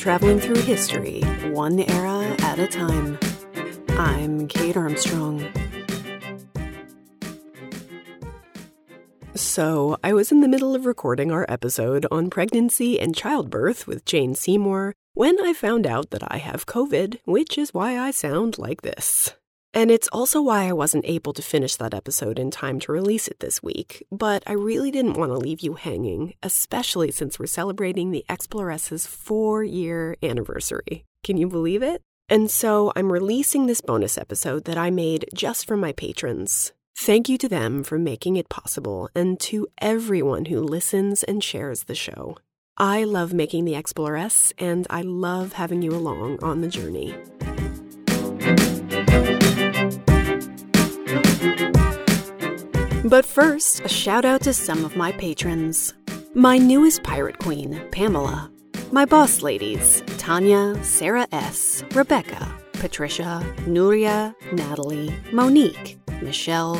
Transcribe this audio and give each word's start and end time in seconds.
traveling 0.00 0.40
through 0.40 0.62
history, 0.62 1.20
one 1.50 1.78
era 1.78 2.34
at 2.40 2.58
a 2.58 2.66
time. 2.66 3.18
I'm 3.90 4.48
Kate 4.48 4.74
Armstrong. 4.74 5.46
So, 9.34 9.98
I 10.02 10.14
was 10.14 10.32
in 10.32 10.40
the 10.40 10.48
middle 10.48 10.74
of 10.74 10.86
recording 10.86 11.30
our 11.30 11.44
episode 11.50 12.06
on 12.10 12.30
pregnancy 12.30 12.98
and 12.98 13.14
childbirth 13.14 13.86
with 13.86 14.06
Jane 14.06 14.34
Seymour 14.34 14.94
when 15.12 15.38
I 15.38 15.52
found 15.52 15.86
out 15.86 16.08
that 16.12 16.22
I 16.32 16.38
have 16.38 16.64
COVID, 16.64 17.18
which 17.26 17.58
is 17.58 17.74
why 17.74 17.98
I 17.98 18.10
sound 18.10 18.56
like 18.56 18.80
this. 18.80 19.34
And 19.72 19.90
it's 19.90 20.08
also 20.08 20.42
why 20.42 20.64
I 20.64 20.72
wasn't 20.72 21.04
able 21.06 21.32
to 21.32 21.42
finish 21.42 21.76
that 21.76 21.94
episode 21.94 22.38
in 22.38 22.50
time 22.50 22.80
to 22.80 22.92
release 22.92 23.28
it 23.28 23.38
this 23.38 23.62
week, 23.62 24.04
but 24.10 24.42
I 24.46 24.52
really 24.52 24.90
didn't 24.90 25.16
want 25.16 25.30
to 25.30 25.38
leave 25.38 25.60
you 25.60 25.74
hanging, 25.74 26.34
especially 26.42 27.12
since 27.12 27.38
we're 27.38 27.46
celebrating 27.46 28.10
the 28.10 28.24
Exploress's 28.28 29.06
four 29.06 29.62
year 29.62 30.16
anniversary. 30.22 31.04
Can 31.22 31.36
you 31.36 31.48
believe 31.48 31.82
it? 31.82 32.02
And 32.28 32.50
so 32.50 32.92
I'm 32.96 33.12
releasing 33.12 33.66
this 33.66 33.80
bonus 33.80 34.18
episode 34.18 34.64
that 34.64 34.78
I 34.78 34.90
made 34.90 35.26
just 35.34 35.66
for 35.66 35.76
my 35.76 35.92
patrons. 35.92 36.72
Thank 36.96 37.28
you 37.28 37.38
to 37.38 37.48
them 37.48 37.82
for 37.82 37.98
making 37.98 38.36
it 38.36 38.48
possible 38.48 39.08
and 39.14 39.38
to 39.40 39.68
everyone 39.80 40.46
who 40.46 40.60
listens 40.60 41.22
and 41.22 41.42
shares 41.42 41.84
the 41.84 41.94
show. 41.94 42.36
I 42.76 43.04
love 43.04 43.32
making 43.32 43.64
the 43.66 43.74
Exploress 43.74 44.52
and 44.58 44.86
I 44.90 45.02
love 45.02 45.54
having 45.54 45.82
you 45.82 45.92
along 45.92 46.42
on 46.42 46.60
the 46.60 46.68
journey. 46.68 47.14
But 53.04 53.24
first, 53.24 53.80
a 53.80 53.88
shout 53.88 54.26
out 54.26 54.42
to 54.42 54.52
some 54.52 54.84
of 54.84 54.94
my 54.94 55.12
patrons. 55.12 55.94
My 56.34 56.58
newest 56.58 57.02
pirate 57.02 57.38
queen, 57.38 57.80
Pamela. 57.90 58.50
My 58.92 59.06
boss 59.06 59.40
ladies, 59.40 60.02
Tanya, 60.18 60.76
Sarah 60.84 61.26
S., 61.32 61.82
Rebecca, 61.94 62.46
Patricia, 62.74 63.42
Nuria, 63.60 64.34
Natalie, 64.52 65.14
Monique, 65.32 65.98
Michelle, 66.20 66.78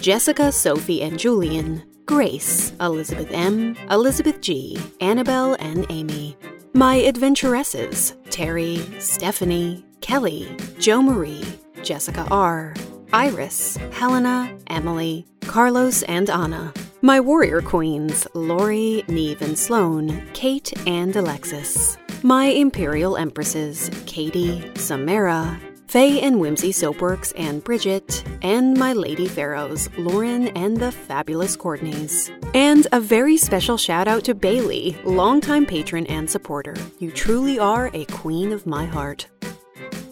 Jessica, 0.00 0.50
Sophie, 0.50 1.02
and 1.02 1.18
Julian, 1.18 1.84
Grace, 2.06 2.72
Elizabeth 2.80 3.30
M., 3.30 3.76
Elizabeth 3.90 4.40
G., 4.40 4.78
Annabelle, 5.02 5.54
and 5.60 5.84
Amy. 5.90 6.34
My 6.72 7.04
adventuresses, 7.04 8.16
Terry, 8.30 8.78
Stephanie, 9.00 9.84
Kelly, 10.00 10.48
Jo 10.78 11.02
Marie, 11.02 11.44
Jessica 11.82 12.26
R., 12.30 12.74
Iris, 13.12 13.76
Helena, 13.92 14.54
Emily, 14.66 15.26
Carlos, 15.42 16.02
and 16.02 16.28
Anna. 16.28 16.72
My 17.00 17.20
warrior 17.20 17.62
queens, 17.62 18.26
Lori, 18.34 19.04
Neve, 19.08 19.40
and 19.40 19.58
Sloane, 19.58 20.28
Kate, 20.34 20.72
and 20.86 21.14
Alexis. 21.16 21.96
My 22.22 22.46
imperial 22.46 23.16
empresses, 23.16 23.90
Katie, 24.04 24.70
Samara, 24.74 25.58
Faye 25.86 26.20
and 26.20 26.38
Whimsy 26.38 26.70
Soapworks, 26.70 27.32
and 27.34 27.64
Bridget, 27.64 28.22
and 28.42 28.76
my 28.76 28.92
lady 28.92 29.26
pharaohs, 29.26 29.88
Lauren 29.96 30.48
and 30.48 30.76
the 30.76 30.92
fabulous 30.92 31.56
Courtneys. 31.56 32.30
And 32.52 32.86
a 32.92 33.00
very 33.00 33.38
special 33.38 33.78
shout 33.78 34.06
out 34.06 34.24
to 34.24 34.34
Bailey, 34.34 34.98
longtime 35.04 35.64
patron 35.64 36.06
and 36.08 36.28
supporter. 36.28 36.74
You 36.98 37.10
truly 37.10 37.58
are 37.58 37.90
a 37.94 38.04
queen 38.04 38.52
of 38.52 38.66
my 38.66 38.84
heart. 38.84 39.28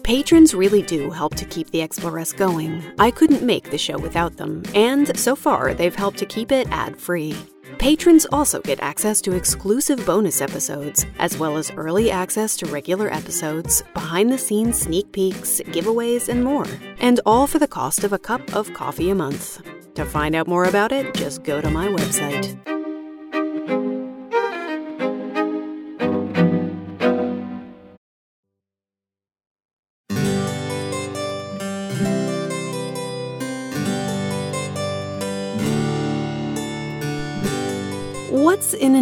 Patrons 0.07 0.55
really 0.55 0.81
do 0.83 1.09
help 1.09 1.35
to 1.35 1.43
keep 1.43 1.69
the 1.71 1.81
Exploress 1.81 2.31
going. 2.31 2.81
I 2.97 3.11
couldn't 3.11 3.43
make 3.43 3.69
the 3.69 3.77
show 3.77 3.97
without 3.97 4.37
them, 4.37 4.63
and 4.73 5.19
so 5.19 5.35
far 5.35 5.73
they've 5.73 5.93
helped 5.93 6.17
to 6.19 6.25
keep 6.25 6.49
it 6.53 6.65
ad 6.71 6.95
free. 6.95 7.35
Patrons 7.77 8.25
also 8.31 8.61
get 8.61 8.79
access 8.79 9.19
to 9.19 9.35
exclusive 9.35 10.05
bonus 10.05 10.39
episodes, 10.39 11.05
as 11.19 11.37
well 11.37 11.57
as 11.57 11.71
early 11.71 12.09
access 12.09 12.55
to 12.55 12.67
regular 12.67 13.13
episodes, 13.13 13.83
behind 13.93 14.31
the 14.31 14.37
scenes 14.37 14.79
sneak 14.79 15.11
peeks, 15.11 15.59
giveaways, 15.65 16.29
and 16.29 16.41
more. 16.41 16.67
And 16.99 17.19
all 17.25 17.45
for 17.45 17.59
the 17.59 17.67
cost 17.67 18.05
of 18.05 18.13
a 18.13 18.17
cup 18.17 18.55
of 18.55 18.73
coffee 18.73 19.09
a 19.09 19.15
month. 19.15 19.61
To 19.95 20.05
find 20.05 20.37
out 20.37 20.47
more 20.47 20.63
about 20.63 20.93
it, 20.93 21.13
just 21.15 21.43
go 21.43 21.59
to 21.59 21.69
my 21.69 21.87
website. 21.89 22.57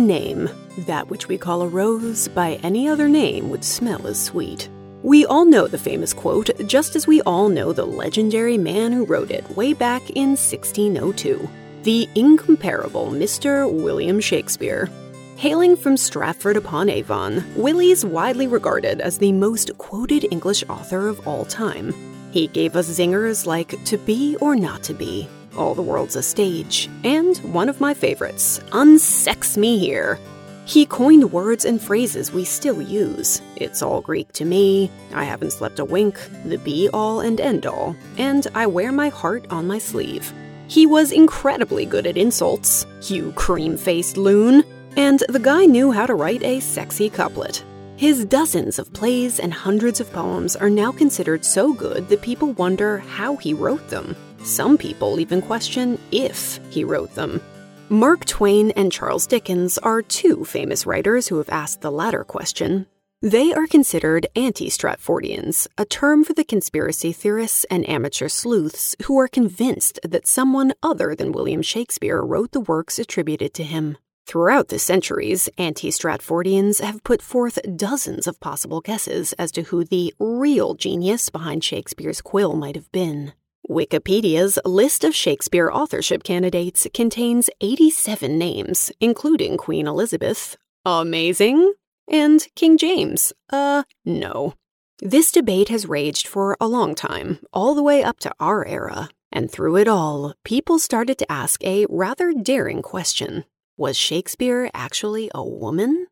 Name? 0.05 0.49
That 0.79 1.09
which 1.09 1.27
we 1.27 1.37
call 1.37 1.61
a 1.61 1.67
rose 1.67 2.27
by 2.27 2.59
any 2.63 2.87
other 2.87 3.09
name 3.09 3.49
would 3.49 3.63
smell 3.63 4.07
as 4.07 4.23
sweet. 4.23 4.69
We 5.03 5.25
all 5.25 5.45
know 5.45 5.67
the 5.67 5.77
famous 5.77 6.13
quote, 6.13 6.49
just 6.67 6.95
as 6.95 7.05
we 7.05 7.21
all 7.21 7.49
know 7.49 7.73
the 7.73 7.85
legendary 7.85 8.57
man 8.57 8.91
who 8.91 9.05
wrote 9.05 9.31
it 9.31 9.49
way 9.55 9.73
back 9.73 10.09
in 10.11 10.29
1602 10.29 11.47
the 11.85 12.09
incomparable 12.15 13.11
Mr. 13.11 13.71
William 13.71 14.19
Shakespeare. 14.19 14.89
Hailing 15.37 15.77
from 15.77 15.97
Stratford 15.97 16.57
upon 16.57 16.89
Avon, 16.89 17.45
Willie's 17.55 18.03
widely 18.03 18.47
regarded 18.47 19.01
as 19.01 19.19
the 19.19 19.31
most 19.31 19.77
quoted 19.77 20.25
English 20.31 20.63
author 20.67 21.07
of 21.07 21.27
all 21.27 21.45
time. 21.45 21.93
He 22.31 22.47
gave 22.47 22.75
us 22.75 22.89
zingers 22.89 23.45
like 23.45 23.83
To 23.85 23.97
Be 23.99 24.35
or 24.41 24.55
Not 24.55 24.81
to 24.81 24.95
Be, 24.95 25.29
All 25.55 25.75
the 25.75 25.81
World's 25.81 26.15
a 26.15 26.23
Stage, 26.23 26.89
and 27.03 27.37
one 27.37 27.69
of 27.69 27.81
my 27.81 27.93
favorites, 27.93 28.59
Unsex 28.71 29.57
Me 29.57 29.77
Here. 29.77 30.19
He 30.65 30.85
coined 30.85 31.31
words 31.31 31.63
and 31.63 31.79
phrases 31.81 32.31
we 32.31 32.43
still 32.43 32.81
use. 32.81 33.41
It's 33.55 33.81
all 33.81 34.01
Greek 34.01 34.31
to 34.33 34.45
me, 34.45 34.89
I 35.13 35.23
haven't 35.23 35.53
slept 35.53 35.79
a 35.79 35.85
wink, 35.85 36.19
the 36.43 36.57
be 36.57 36.89
all 36.89 37.19
and 37.19 37.39
end 37.39 37.65
all, 37.65 37.95
and 38.17 38.47
I 38.55 38.65
wear 38.65 38.91
my 38.91 39.09
heart 39.09 39.45
on 39.49 39.67
my 39.67 39.77
sleeve. 39.77 40.33
He 40.67 40.87
was 40.87 41.11
incredibly 41.11 41.85
good 41.85 42.07
at 42.07 42.17
insults, 42.17 42.87
you 43.03 43.31
cream 43.33 43.77
faced 43.77 44.17
loon, 44.17 44.63
and 44.97 45.23
the 45.29 45.39
guy 45.39 45.65
knew 45.65 45.91
how 45.91 46.07
to 46.07 46.15
write 46.15 46.41
a 46.43 46.59
sexy 46.59 47.09
couplet. 47.09 47.63
His 47.97 48.25
dozens 48.25 48.77
of 48.77 48.91
plays 48.91 49.39
and 49.39 49.53
hundreds 49.53 50.01
of 50.01 50.11
poems 50.11 50.55
are 50.55 50.69
now 50.69 50.91
considered 50.91 51.45
so 51.45 51.73
good 51.73 52.09
that 52.09 52.21
people 52.21 52.51
wonder 52.53 52.97
how 52.97 53.37
he 53.37 53.53
wrote 53.53 53.87
them. 53.87 54.15
Some 54.45 54.77
people 54.77 55.19
even 55.19 55.41
question 55.41 55.97
if 56.11 56.59
he 56.69 56.83
wrote 56.83 57.15
them. 57.15 57.41
Mark 57.89 58.25
Twain 58.25 58.69
and 58.71 58.91
Charles 58.91 59.25
Dickens 59.25 59.79
are 59.79 60.03
two 60.03 60.45
famous 60.45 60.85
writers 60.85 61.27
who 61.27 61.39
have 61.39 61.49
asked 61.49 61.81
the 61.81 61.91
latter 61.91 62.23
question. 62.23 62.85
They 63.23 63.51
are 63.53 63.65
considered 63.65 64.27
anti 64.35 64.69
Stratfordians, 64.69 65.65
a 65.79 65.85
term 65.85 66.23
for 66.23 66.33
the 66.33 66.43
conspiracy 66.43 67.11
theorists 67.11 67.65
and 67.71 67.89
amateur 67.89 68.29
sleuths 68.29 68.95
who 69.05 69.17
are 69.17 69.27
convinced 69.27 69.99
that 70.03 70.27
someone 70.27 70.73
other 70.83 71.15
than 71.15 71.31
William 71.31 71.63
Shakespeare 71.63 72.21
wrote 72.21 72.51
the 72.51 72.61
works 72.61 72.99
attributed 72.99 73.51
to 73.55 73.63
him. 73.63 73.97
Throughout 74.27 74.67
the 74.67 74.77
centuries, 74.77 75.49
anti 75.57 75.89
Stratfordians 75.89 76.83
have 76.83 77.03
put 77.03 77.23
forth 77.23 77.57
dozens 77.75 78.27
of 78.27 78.39
possible 78.39 78.81
guesses 78.81 79.33
as 79.33 79.51
to 79.53 79.63
who 79.63 79.83
the 79.83 80.13
real 80.19 80.75
genius 80.75 81.31
behind 81.31 81.63
Shakespeare's 81.63 82.21
quill 82.21 82.55
might 82.55 82.75
have 82.75 82.91
been. 82.91 83.33
Wikipedia's 83.69 84.59
list 84.63 85.03
of 85.03 85.15
Shakespeare 85.15 85.71
authorship 85.71 86.21
candidates 86.21 86.85
contains 86.93 87.49
87 87.61 88.37
names, 88.37 88.91
including 88.99 89.57
Queen 89.57 89.87
Elizabeth. 89.87 90.55
Amazing! 90.85 91.73
And 92.07 92.45
King 92.55 92.77
James. 92.77 93.33
Uh, 93.49 93.83
no. 94.05 94.53
This 94.99 95.31
debate 95.31 95.69
has 95.69 95.87
raged 95.87 96.27
for 96.27 96.55
a 96.61 96.67
long 96.67 96.93
time, 96.93 97.39
all 97.51 97.73
the 97.73 97.81
way 97.81 98.03
up 98.03 98.19
to 98.19 98.31
our 98.39 98.67
era. 98.67 99.09
And 99.31 99.49
through 99.49 99.77
it 99.77 99.87
all, 99.87 100.35
people 100.43 100.77
started 100.77 101.17
to 101.17 101.31
ask 101.31 101.63
a 101.63 101.87
rather 101.89 102.33
daring 102.33 102.83
question 102.83 103.45
Was 103.77 103.97
Shakespeare 103.97 104.69
actually 104.75 105.31
a 105.33 105.43
woman? 105.43 106.05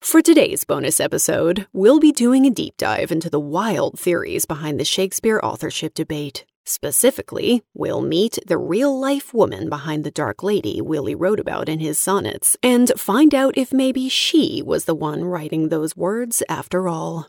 For 0.00 0.22
today's 0.22 0.64
bonus 0.64 0.98
episode, 0.98 1.66
we'll 1.74 2.00
be 2.00 2.12
doing 2.12 2.46
a 2.46 2.50
deep 2.50 2.78
dive 2.78 3.12
into 3.12 3.28
the 3.28 3.40
wild 3.40 3.98
theories 3.98 4.46
behind 4.46 4.80
the 4.80 4.84
Shakespeare 4.84 5.40
authorship 5.42 5.92
debate. 5.92 6.46
Specifically, 6.68 7.62
we'll 7.74 8.02
meet 8.02 8.40
the 8.44 8.58
real 8.58 8.98
life 8.98 9.32
woman 9.32 9.68
behind 9.68 10.02
the 10.02 10.10
Dark 10.10 10.42
Lady 10.42 10.80
Willie 10.80 11.14
wrote 11.14 11.38
about 11.38 11.68
in 11.68 11.78
his 11.78 11.96
sonnets 11.96 12.56
and 12.60 12.90
find 12.96 13.32
out 13.36 13.56
if 13.56 13.72
maybe 13.72 14.08
she 14.08 14.64
was 14.66 14.84
the 14.84 14.94
one 14.94 15.24
writing 15.24 15.68
those 15.68 15.96
words 15.96 16.42
after 16.48 16.88
all. 16.88 17.28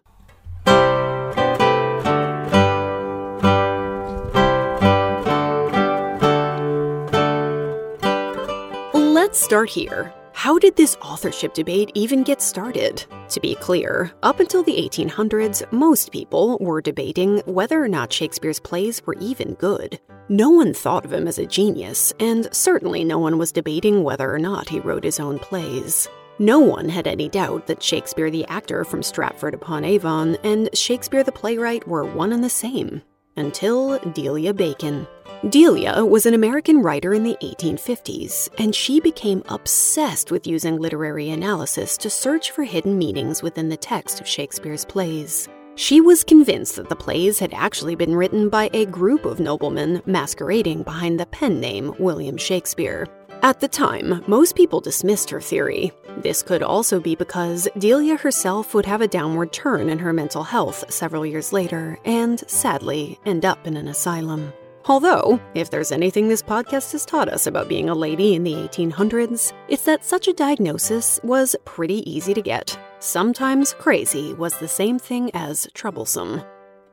Let's 8.95 9.39
start 9.39 9.69
here. 9.69 10.11
How 10.37 10.59
did 10.59 10.75
this 10.75 10.95
authorship 11.01 11.55
debate 11.55 11.91
even 11.95 12.21
get 12.21 12.43
started? 12.43 13.03
To 13.29 13.39
be 13.39 13.55
clear, 13.55 14.13
up 14.21 14.39
until 14.39 14.61
the 14.61 14.77
1800s, 14.87 15.69
most 15.71 16.11
people 16.11 16.59
were 16.61 16.79
debating 16.79 17.39
whether 17.47 17.83
or 17.83 17.87
not 17.87 18.13
Shakespeare's 18.13 18.59
plays 18.59 19.03
were 19.03 19.15
even 19.19 19.55
good. 19.55 19.99
No 20.29 20.51
one 20.51 20.75
thought 20.75 21.05
of 21.05 21.11
him 21.11 21.27
as 21.27 21.39
a 21.39 21.47
genius, 21.47 22.13
and 22.19 22.47
certainly 22.51 23.03
no 23.03 23.17
one 23.17 23.39
was 23.39 23.51
debating 23.51 24.03
whether 24.03 24.31
or 24.31 24.37
not 24.37 24.69
he 24.69 24.79
wrote 24.79 25.03
his 25.03 25.19
own 25.19 25.39
plays. 25.39 26.07
No 26.37 26.59
one 26.59 26.87
had 26.87 27.07
any 27.07 27.29
doubt 27.29 27.65
that 27.65 27.81
Shakespeare 27.81 28.29
the 28.29 28.45
actor 28.45 28.85
from 28.85 29.01
Stratford 29.01 29.55
upon 29.55 29.83
Avon 29.83 30.37
and 30.43 30.69
Shakespeare 30.71 31.23
the 31.23 31.31
playwright 31.31 31.87
were 31.87 32.05
one 32.05 32.31
and 32.31 32.43
the 32.43 32.49
same. 32.51 33.01
Until 33.37 33.97
Delia 34.13 34.53
Bacon. 34.53 35.07
Delia 35.49 36.03
was 36.03 36.25
an 36.25 36.33
American 36.33 36.81
writer 36.81 37.13
in 37.13 37.23
the 37.23 37.37
1850s, 37.43 38.49
and 38.57 38.73
she 38.73 38.99
became 38.99 39.43
obsessed 39.49 40.31
with 40.31 40.47
using 40.47 40.79
literary 40.79 41.29
analysis 41.29 41.95
to 41.97 42.09
search 42.09 42.49
for 42.49 42.63
hidden 42.63 42.97
meanings 42.97 43.43
within 43.43 43.69
the 43.69 43.77
text 43.77 44.19
of 44.19 44.27
Shakespeare's 44.27 44.83
plays. 44.83 45.47
She 45.75 46.01
was 46.01 46.23
convinced 46.23 46.75
that 46.77 46.89
the 46.89 46.95
plays 46.95 47.37
had 47.37 47.53
actually 47.53 47.93
been 47.93 48.15
written 48.15 48.49
by 48.49 48.71
a 48.73 48.87
group 48.87 49.25
of 49.25 49.39
noblemen 49.39 50.01
masquerading 50.07 50.81
behind 50.81 51.19
the 51.19 51.27
pen 51.27 51.59
name 51.59 51.93
William 51.99 52.35
Shakespeare. 52.35 53.05
At 53.43 53.59
the 53.59 53.67
time, 53.67 54.23
most 54.25 54.55
people 54.55 54.81
dismissed 54.81 55.29
her 55.29 55.39
theory. 55.39 55.91
This 56.17 56.41
could 56.41 56.63
also 56.63 56.99
be 56.99 57.13
because 57.13 57.67
Delia 57.77 58.17
herself 58.17 58.73
would 58.73 58.87
have 58.87 59.01
a 59.01 59.07
downward 59.07 59.53
turn 59.53 59.89
in 59.89 59.99
her 59.99 60.13
mental 60.13 60.43
health 60.43 60.91
several 60.91 61.27
years 61.27 61.53
later 61.53 61.99
and, 62.05 62.39
sadly, 62.49 63.19
end 63.27 63.45
up 63.45 63.67
in 63.67 63.77
an 63.77 63.87
asylum. 63.87 64.51
Although, 64.89 65.41
if 65.53 65.69
there's 65.69 65.91
anything 65.91 66.29
this 66.29 66.41
podcast 66.41 66.93
has 66.93 67.05
taught 67.05 67.27
us 67.27 67.45
about 67.45 67.67
being 67.67 67.89
a 67.89 67.95
lady 67.95 68.35
in 68.35 68.43
the 68.43 68.53
1800s, 68.53 69.51
it's 69.67 69.83
that 69.83 70.05
such 70.05 70.29
a 70.29 70.33
diagnosis 70.33 71.19
was 71.23 71.57
pretty 71.65 72.09
easy 72.09 72.33
to 72.33 72.41
get. 72.41 72.79
Sometimes 72.99 73.73
crazy 73.73 74.33
was 74.35 74.57
the 74.57 74.67
same 74.67 74.97
thing 74.97 75.29
as 75.33 75.67
troublesome. 75.73 76.41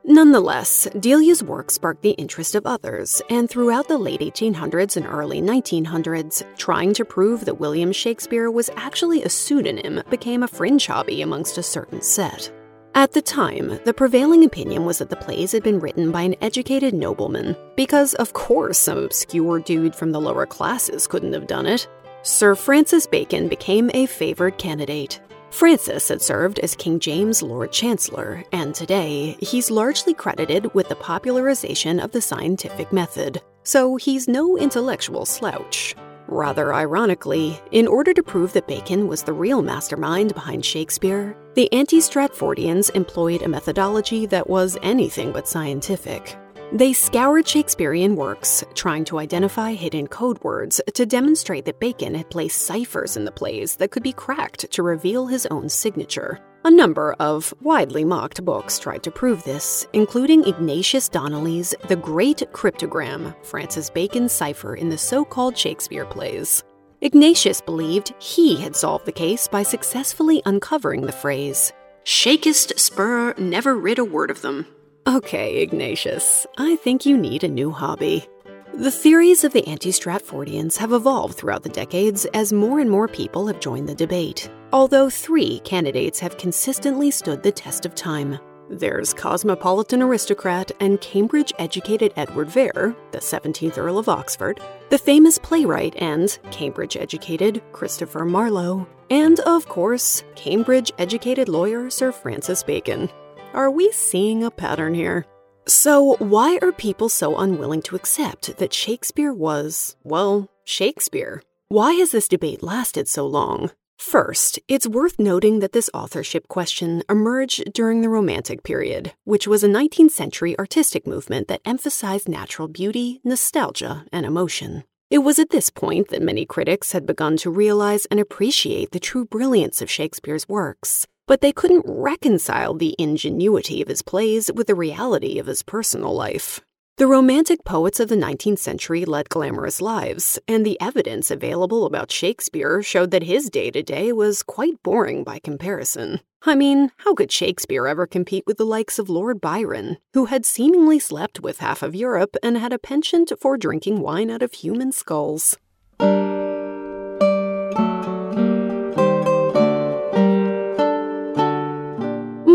Nonetheless, 0.07 0.89
Delia's 0.99 1.43
work 1.45 1.71
sparked 1.71 2.03
the 2.03 2.11
interest 2.11 2.57
of 2.57 2.67
others, 2.67 3.23
and 3.31 3.49
throughout 3.49 3.87
the 3.87 3.97
late 3.97 4.21
1800s 4.21 4.97
and 4.97 5.07
early 5.07 5.41
1900s, 5.41 6.45
trying 6.59 6.93
to 6.95 7.05
prove 7.05 7.45
that 7.45 7.61
William 7.61 7.93
Shakespeare 7.93 8.51
was 8.51 8.71
actually 8.75 9.23
a 9.23 9.31
pseudonym 9.31 10.03
became 10.11 10.43
a 10.43 10.49
fringe 10.49 10.89
hobby 10.89 11.23
amongst 11.23 11.59
a 11.59 11.63
certain 11.63 12.03
set. 12.03 12.53
At 12.95 13.13
the 13.13 13.23
time, 13.23 13.81
the 13.85 13.93
prevailing 13.93 14.45
opinion 14.45 14.85
was 14.85 14.99
that 14.99 15.11
the 15.11 15.17
plays 15.17 15.53
had 15.53 15.63
been 15.63 15.81
written 15.81 16.13
by 16.13 16.23
an 16.23 16.37
educated 16.41 16.95
nobleman, 16.95 17.57
because 17.77 18.15
of 18.15 18.33
course 18.33 18.79
some 18.79 18.99
obscure 18.99 19.59
dude 19.59 19.97
from 19.97 20.13
the 20.13 20.21
lower 20.21 20.47
classes 20.47 21.07
couldn't 21.07 21.33
have 21.33 21.47
done 21.47 21.67
it. 21.67 21.89
Sir 22.23 22.55
Francis 22.55 23.07
Bacon 23.07 23.49
became 23.49 23.91
a 23.93 24.07
favored 24.07 24.59
candidate, 24.59 25.21
Francis 25.55 26.09
had 26.09 26.21
served 26.21 26.59
as 26.59 26.75
King 26.75 26.99
James 26.99 27.41
Lord 27.41 27.71
Chancellor, 27.71 28.43
and 28.51 28.75
today 28.75 29.37
he's 29.39 29.71
largely 29.71 30.13
credited 30.13 30.75
with 30.75 30.89
the 30.89 30.97
popularization 30.97 32.01
of 32.01 32.11
the 32.11 32.21
scientific 32.21 32.93
method, 32.93 33.41
so 33.63 33.95
he's 33.95 34.27
no 34.27 34.59
intellectual 34.59 35.25
slouch. 35.25 35.95
Rather 36.29 36.75
ironically, 36.75 37.61
in 37.71 37.87
order 37.87 38.15
to 38.15 38.23
prove 38.23 38.53
that 38.55 38.67
Bacon 38.67 39.07
was 39.07 39.23
the 39.23 39.33
real 39.33 39.63
mastermind 39.63 40.35
behind 40.35 40.65
Shakespeare, 40.65 41.37
the 41.55 41.71
anti 41.73 41.99
Stratfordians 41.99 42.95
employed 42.95 43.43
a 43.43 43.49
methodology 43.49 44.27
that 44.27 44.49
was 44.49 44.79
anything 44.83 45.33
but 45.33 45.47
scientific. 45.47 46.37
They 46.73 46.93
scoured 46.93 47.47
Shakespearean 47.47 48.17
works, 48.17 48.65
trying 48.75 49.05
to 49.05 49.19
identify 49.19 49.75
hidden 49.75 50.09
code 50.09 50.43
words 50.43 50.81
to 50.95 51.07
demonstrate 51.07 51.67
that 51.67 51.79
Bacon 51.79 52.15
had 52.15 52.31
placed 52.31 52.63
ciphers 52.63 53.17
in 53.17 53.25
the 53.25 53.31
plays 53.31 53.77
that 53.77 53.91
could 53.91 54.03
be 54.03 54.13
cracked 54.13 54.71
to 54.73 54.83
reveal 54.83 55.27
his 55.27 55.47
own 55.47 55.69
signature. 55.69 56.41
A 56.67 56.71
number 56.71 57.15
of 57.21 57.53
widely 57.61 58.05
mocked 58.05 58.43
books 58.43 58.79
tried 58.79 59.03
to 59.03 59.11
prove 59.11 59.45
this, 59.45 59.87
including 59.93 60.49
Ignatius 60.49 61.11
Donnelly's 61.11 61.75
The 61.89 61.97
Great 61.97 62.39
Cryptogram, 62.53 63.35
Francis 63.45 63.91
Bacon's 63.91 64.33
cipher 64.33 64.75
in 64.75 64.89
the 64.89 64.97
so 64.97 65.27
called 65.27 65.59
Shakespeare 65.59 66.07
plays. 66.07 66.65
Ignatius 67.03 67.61
believed 67.61 68.15
he 68.19 68.57
had 68.57 68.75
solved 68.75 69.05
the 69.05 69.13
case 69.13 69.47
by 69.47 69.63
successfully 69.63 70.41
uncovering 70.47 71.03
the 71.03 71.13
phrase, 71.13 71.71
Shakest 72.05 72.79
spur 72.79 73.35
never 73.37 73.77
rid 73.77 73.99
a 73.99 74.05
word 74.05 74.31
of 74.31 74.41
them, 74.41 74.67
Okay, 75.07 75.61
Ignatius, 75.61 76.47
I 76.57 76.77
think 76.77 77.05
you 77.05 77.19
need 77.19 77.45
a 77.45 77.49
new 77.49 77.71
hobby. 77.71 78.27
The 78.77 78.91
theories 78.91 79.45
of 79.45 79.53
the 79.53 79.65
anti 79.69 79.91
Stratfordians 79.91 80.77
have 80.79 80.93
evolved 80.93 81.37
throughout 81.37 81.63
the 81.63 81.69
decades 81.69 82.25
as 82.35 82.53
more 82.53 82.81
and 82.81 82.91
more 82.91 83.07
people 83.07 83.47
have 83.47 83.61
joined 83.61 83.89
the 83.89 83.95
debate, 83.95 84.51
although 84.73 85.09
three 85.09 85.61
candidates 85.61 86.19
have 86.19 86.39
consistently 86.39 87.13
stood 87.13 87.41
the 87.41 87.53
test 87.53 87.87
of 87.87 87.95
time. 87.95 88.37
There's 88.69 89.15
cosmopolitan 89.15 90.03
aristocrat 90.03 90.73
and 90.81 91.01
Cambridge 91.01 91.53
educated 91.61 92.13
Edward 92.17 92.51
Vere, 92.51 92.97
the 93.13 93.19
17th 93.19 93.79
Earl 93.79 93.97
of 93.97 94.09
Oxford, 94.09 94.59
the 94.91 94.99
famous 94.99 95.39
playwright 95.39 95.95
and 95.99 96.37
Cambridge 96.51 96.97
educated 96.97 97.63
Christopher 97.71 98.25
Marlowe, 98.25 98.89
and 99.09 99.39
of 99.41 99.69
course, 99.69 100.25
Cambridge 100.35 100.91
educated 100.99 101.49
lawyer 101.49 101.91
Sir 101.91 102.11
Francis 102.11 102.65
Bacon. 102.65 103.09
Are 103.53 103.71
we 103.71 103.93
seeing 103.93 104.43
a 104.43 104.51
pattern 104.51 104.95
here? 104.95 105.27
So, 105.67 106.17
why 106.17 106.59
are 106.61 106.73
people 106.73 107.09
so 107.09 107.39
unwilling 107.39 107.81
to 107.83 107.97
accept 107.97 108.59
that 108.59 108.75
Shakespeare 108.75 109.33
was, 109.33 109.97
well, 110.05 110.51
Shakespeare? 110.65 111.43
Why 111.69 111.95
has 111.95 112.11
this 112.11 112.29
debate 112.29 112.63
lasted 112.63 113.09
so 113.09 113.27
long? 113.27 113.71
First, 113.99 114.59
it's 114.69 114.87
worth 114.87 115.19
noting 115.19 115.61
that 115.61 115.73
this 115.73 115.89
authorship 115.95 116.49
question 116.49 117.03
emerged 117.09 117.73
during 117.73 118.03
the 118.03 118.11
Romantic 118.11 118.63
period, 118.63 119.15
which 119.25 119.49
was 119.49 119.65
a 119.65 119.69
19th 119.69 120.11
century 120.11 120.59
artistic 120.59 121.07
movement 121.07 121.49
that 121.49 121.63
emphasized 121.65 122.29
natural 122.29 122.69
beauty, 122.69 123.23
nostalgia, 123.25 124.05
and 124.13 124.27
emotion. 124.27 124.85
It 125.09 125.19
was 125.19 125.39
at 125.39 125.49
this 125.49 125.71
point 125.71 126.09
that 126.09 126.21
many 126.21 126.45
critics 126.45 126.93
had 126.93 127.07
begun 127.07 127.39
to 127.39 127.49
realize 127.49 128.05
and 128.07 128.21
appreciate 128.21 128.91
the 128.91 129.01
true 129.01 129.25
brilliance 129.25 129.81
of 129.81 129.91
Shakespeare's 129.91 130.47
works 130.47 131.07
but 131.27 131.41
they 131.41 131.53
couldn't 131.53 131.85
reconcile 131.87 132.75
the 132.75 132.95
ingenuity 132.99 133.81
of 133.83 133.89
his 133.89 134.03
plays 134.03 134.51
with 134.55 134.67
the 134.67 134.75
reality 134.75 135.39
of 135.39 135.47
his 135.47 135.63
personal 135.63 136.15
life. 136.15 136.61
The 136.97 137.09
Romantic 137.09 137.65
poets 137.65 137.99
of 137.99 138.09
the 138.09 138.15
19th 138.15 138.61
century 138.61 139.05
led 139.05 139.29
glamorous 139.29 139.81
lives, 139.81 140.39
and 140.47 140.65
the 140.65 140.81
evidence 140.81 141.29
available 141.29 141.87
about 141.87 142.13
Shakespeare 142.13 142.83
showed 142.83 143.11
that 143.11 143.25
his 143.25 143.51
day 143.51 143.73
to 143.73 143.83
day 143.83 144.13
was 144.13 144.45
quite 144.45 144.81
boring 144.85 145.25
by 145.25 145.41
comparison. 145.41 146.21
I 146.43 146.55
mean, 146.55 146.93
how 146.99 147.15
could 147.15 147.33
Shakespeare 147.33 147.89
ever 147.89 148.07
compete 148.07 148.45
with 148.47 148.59
the 148.59 148.67
likes 148.67 149.01
of 149.01 149.09
Lord 149.09 149.41
Byron, 149.41 149.97
who 150.13 150.27
had 150.27 150.47
seemingly 150.47 151.01
slept 151.01 151.41
with 151.41 151.59
half 151.59 151.83
of 151.83 151.97
Europe 151.97 152.37
and 152.45 152.59
had 152.59 152.73
a 152.73 152.79
penchant 152.79 153.33
for 153.41 153.57
drinking 153.57 153.99
wine 153.99 154.31
out 154.31 154.43
of 154.43 154.53
human 154.53 154.93
skulls? 154.93 155.59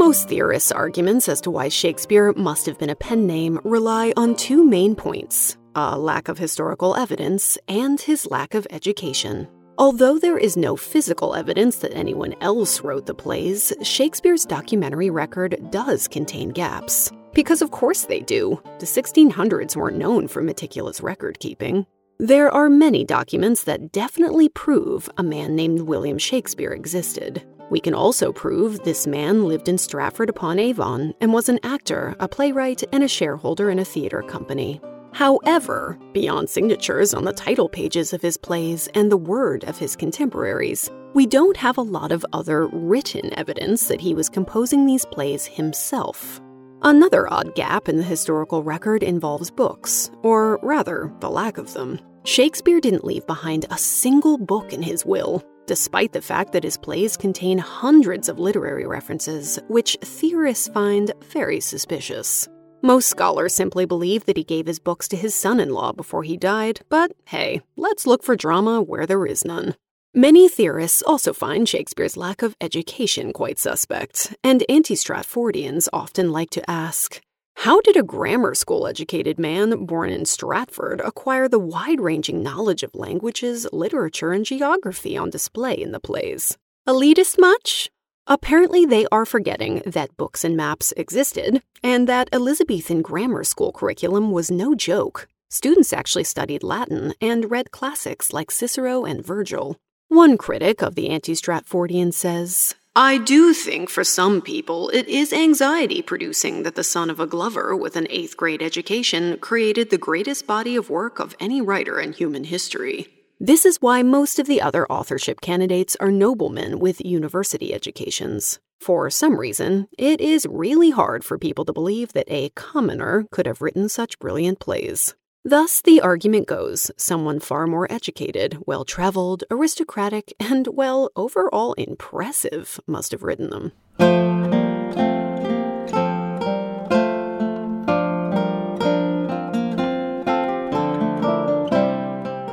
Most 0.09 0.27
theorists' 0.27 0.71
arguments 0.71 1.29
as 1.29 1.39
to 1.41 1.51
why 1.51 1.69
Shakespeare 1.69 2.33
must 2.33 2.65
have 2.65 2.79
been 2.79 2.89
a 2.89 2.95
pen 2.95 3.27
name 3.27 3.59
rely 3.63 4.11
on 4.17 4.35
two 4.35 4.65
main 4.65 4.95
points 4.95 5.55
a 5.75 5.99
lack 5.99 6.29
of 6.29 6.39
historical 6.39 6.95
evidence 6.95 7.59
and 7.67 8.01
his 8.01 8.25
lack 8.31 8.55
of 8.55 8.65
education. 8.71 9.47
Although 9.77 10.17
there 10.17 10.39
is 10.39 10.57
no 10.57 10.75
physical 10.75 11.35
evidence 11.35 11.75
that 11.77 11.93
anyone 11.93 12.33
else 12.41 12.81
wrote 12.81 13.05
the 13.05 13.13
plays, 13.13 13.71
Shakespeare's 13.83 14.45
documentary 14.45 15.11
record 15.11 15.55
does 15.69 16.07
contain 16.07 16.49
gaps. 16.49 17.11
Because 17.35 17.61
of 17.61 17.69
course 17.69 18.05
they 18.05 18.21
do. 18.21 18.59
The 18.79 18.87
1600s 18.87 19.75
weren't 19.75 19.99
known 19.99 20.27
for 20.27 20.41
meticulous 20.41 21.01
record 21.01 21.39
keeping. 21.39 21.85
There 22.17 22.49
are 22.49 22.67
many 22.67 23.05
documents 23.05 23.63
that 23.65 23.91
definitely 23.91 24.49
prove 24.49 25.07
a 25.19 25.23
man 25.23 25.55
named 25.55 25.81
William 25.81 26.17
Shakespeare 26.17 26.71
existed. 26.71 27.45
We 27.69 27.79
can 27.79 27.93
also 27.93 28.31
prove 28.31 28.83
this 28.83 29.05
man 29.05 29.47
lived 29.47 29.69
in 29.69 29.77
Stratford 29.77 30.29
upon 30.29 30.59
Avon 30.59 31.13
and 31.21 31.31
was 31.31 31.49
an 31.49 31.59
actor, 31.63 32.15
a 32.19 32.27
playwright, 32.27 32.83
and 32.91 33.03
a 33.03 33.07
shareholder 33.07 33.69
in 33.69 33.79
a 33.79 33.85
theater 33.85 34.23
company. 34.23 34.81
However, 35.13 35.97
beyond 36.13 36.49
signatures 36.49 37.13
on 37.13 37.25
the 37.25 37.33
title 37.33 37.69
pages 37.69 38.13
of 38.13 38.21
his 38.21 38.37
plays 38.37 38.87
and 38.93 39.11
the 39.11 39.17
word 39.17 39.63
of 39.65 39.77
his 39.77 39.95
contemporaries, 39.95 40.89
we 41.13 41.25
don't 41.25 41.57
have 41.57 41.77
a 41.77 41.81
lot 41.81 42.11
of 42.11 42.25
other 42.33 42.67
written 42.67 43.37
evidence 43.37 43.87
that 43.87 44.01
he 44.01 44.13
was 44.13 44.29
composing 44.29 44.85
these 44.85 45.05
plays 45.05 45.45
himself. 45.45 46.39
Another 46.81 47.31
odd 47.31 47.55
gap 47.55 47.89
in 47.89 47.97
the 47.97 48.03
historical 48.03 48.63
record 48.63 49.03
involves 49.03 49.51
books, 49.51 50.11
or 50.21 50.59
rather, 50.61 51.11
the 51.19 51.29
lack 51.29 51.57
of 51.57 51.73
them. 51.73 51.99
Shakespeare 52.23 52.79
didn't 52.79 53.03
leave 53.03 53.25
behind 53.27 53.65
a 53.69 53.77
single 53.77 54.37
book 54.37 54.71
in 54.71 54.81
his 54.81 55.05
will, 55.05 55.43
despite 55.69 56.13
the 56.13 56.21
fact 56.21 56.51
that 56.51 56.63
his 56.63 56.77
plays 56.77 57.15
contain 57.15 57.59
hundreds 57.59 58.27
of 58.27 58.39
literary 58.39 58.87
references, 58.87 59.59
which 59.67 59.95
theorists 60.01 60.67
find 60.67 61.11
very 61.31 61.59
suspicious. 61.59 62.47
Most 62.81 63.07
scholars 63.07 63.53
simply 63.53 63.85
believe 63.85 64.25
that 64.25 64.35
he 64.35 64.43
gave 64.43 64.65
his 64.65 64.79
books 64.79 65.07
to 65.09 65.15
his 65.15 65.35
son 65.35 65.59
in 65.59 65.69
law 65.69 65.91
before 65.91 66.23
he 66.23 66.37
died, 66.37 66.81
but 66.89 67.11
hey, 67.25 67.61
let's 67.75 68.07
look 68.07 68.23
for 68.23 68.35
drama 68.35 68.81
where 68.81 69.05
there 69.05 69.27
is 69.27 69.45
none. 69.45 69.75
Many 70.11 70.49
theorists 70.49 71.03
also 71.03 71.33
find 71.33 71.69
Shakespeare's 71.69 72.17
lack 72.17 72.41
of 72.41 72.55
education 72.59 73.31
quite 73.31 73.59
suspect, 73.59 74.35
and 74.43 74.63
anti 74.67 74.95
Stratfordians 74.95 75.87
often 75.93 76.31
like 76.31 76.49
to 76.49 76.67
ask 76.67 77.21
how 77.63 77.81
did 77.81 77.97
a 77.97 78.03
grammar 78.03 78.55
school 78.55 78.87
educated 78.87 79.37
man 79.37 79.83
born 79.85 80.09
in 80.11 80.23
Stratford 80.23 81.01
acquire 81.01 81.49
the 81.49 81.59
wide 81.59 81.99
ranging 81.99 82.41
knowledge 82.41 82.83
of 82.83 82.95
languages, 82.95 83.67
literature, 83.73 84.31
and 84.31 84.45
geography 84.45 85.17
on 85.17 85.29
display 85.29 85.73
in 85.73 85.91
the 85.91 85.99
plays? 85.99 86.57
Elitist 86.87 87.37
much? 87.37 87.89
Apparently, 88.27 88.85
they 88.85 89.05
are 89.11 89.25
forgetting 89.25 89.81
that 89.85 90.15
books 90.15 90.45
and 90.45 90.55
maps 90.55 90.93
existed, 90.95 91.61
and 91.83 92.07
that 92.07 92.29
Elizabethan 92.31 93.01
grammar 93.01 93.43
school 93.43 93.73
curriculum 93.73 94.31
was 94.31 94.49
no 94.49 94.73
joke. 94.73 95.27
Students 95.49 95.91
actually 95.91 96.23
studied 96.23 96.63
Latin 96.63 97.13
and 97.19 97.51
read 97.51 97.71
classics 97.71 98.31
like 98.31 98.51
Cicero 98.51 99.03
and 99.03 99.21
Virgil. 99.21 99.75
One 100.07 100.37
critic 100.37 100.81
of 100.81 100.95
the 100.95 101.09
anti 101.09 101.33
Stratfordian 101.33 102.13
says, 102.13 102.75
I 102.95 103.19
do 103.19 103.53
think 103.53 103.89
for 103.89 104.03
some 104.03 104.41
people 104.41 104.89
it 104.89 105.07
is 105.07 105.31
anxiety 105.31 106.01
producing 106.01 106.63
that 106.63 106.75
the 106.75 106.83
son 106.83 107.09
of 107.09 107.19
a 107.19 107.27
Glover 107.27 107.75
with 107.75 107.95
an 107.95 108.07
eighth 108.09 108.35
grade 108.35 108.63
education 108.63 109.37
created 109.37 109.89
the 109.89 109.97
greatest 109.97 110.47
body 110.47 110.75
of 110.75 110.89
work 110.89 111.19
of 111.19 111.35
any 111.39 111.61
writer 111.61 111.99
in 111.99 112.13
human 112.13 112.45
history. 112.45 113.07
This 113.39 113.63
is 113.63 113.81
why 113.81 114.03
most 114.03 114.39
of 114.39 114.47
the 114.47 114.61
other 114.61 114.85
authorship 114.91 115.39
candidates 115.39 115.95
are 116.01 116.11
noblemen 116.11 116.79
with 116.79 117.05
university 117.05 117.73
educations. 117.73 118.59
For 118.81 119.09
some 119.09 119.39
reason, 119.39 119.87
it 119.97 120.19
is 120.19 120.47
really 120.49 120.89
hard 120.89 121.23
for 121.23 121.37
people 121.37 121.65
to 121.65 121.73
believe 121.73 122.13
that 122.13 122.29
a 122.29 122.49
commoner 122.55 123.27
could 123.31 123.45
have 123.45 123.61
written 123.61 123.87
such 123.87 124.19
brilliant 124.19 124.59
plays. 124.59 125.15
Thus, 125.45 125.81
the 125.81 126.01
argument 126.01 126.47
goes 126.47 126.91
someone 126.97 127.39
far 127.39 127.65
more 127.65 127.89
educated, 127.89 128.57
well 128.67 128.83
traveled, 128.83 129.45
aristocratic, 129.49 130.33
and, 130.37 130.67
well, 130.67 131.11
overall 131.15 131.73
impressive 131.73 132.77
must 132.85 133.13
have 133.13 133.23
written 133.23 133.49
them. 133.49 133.71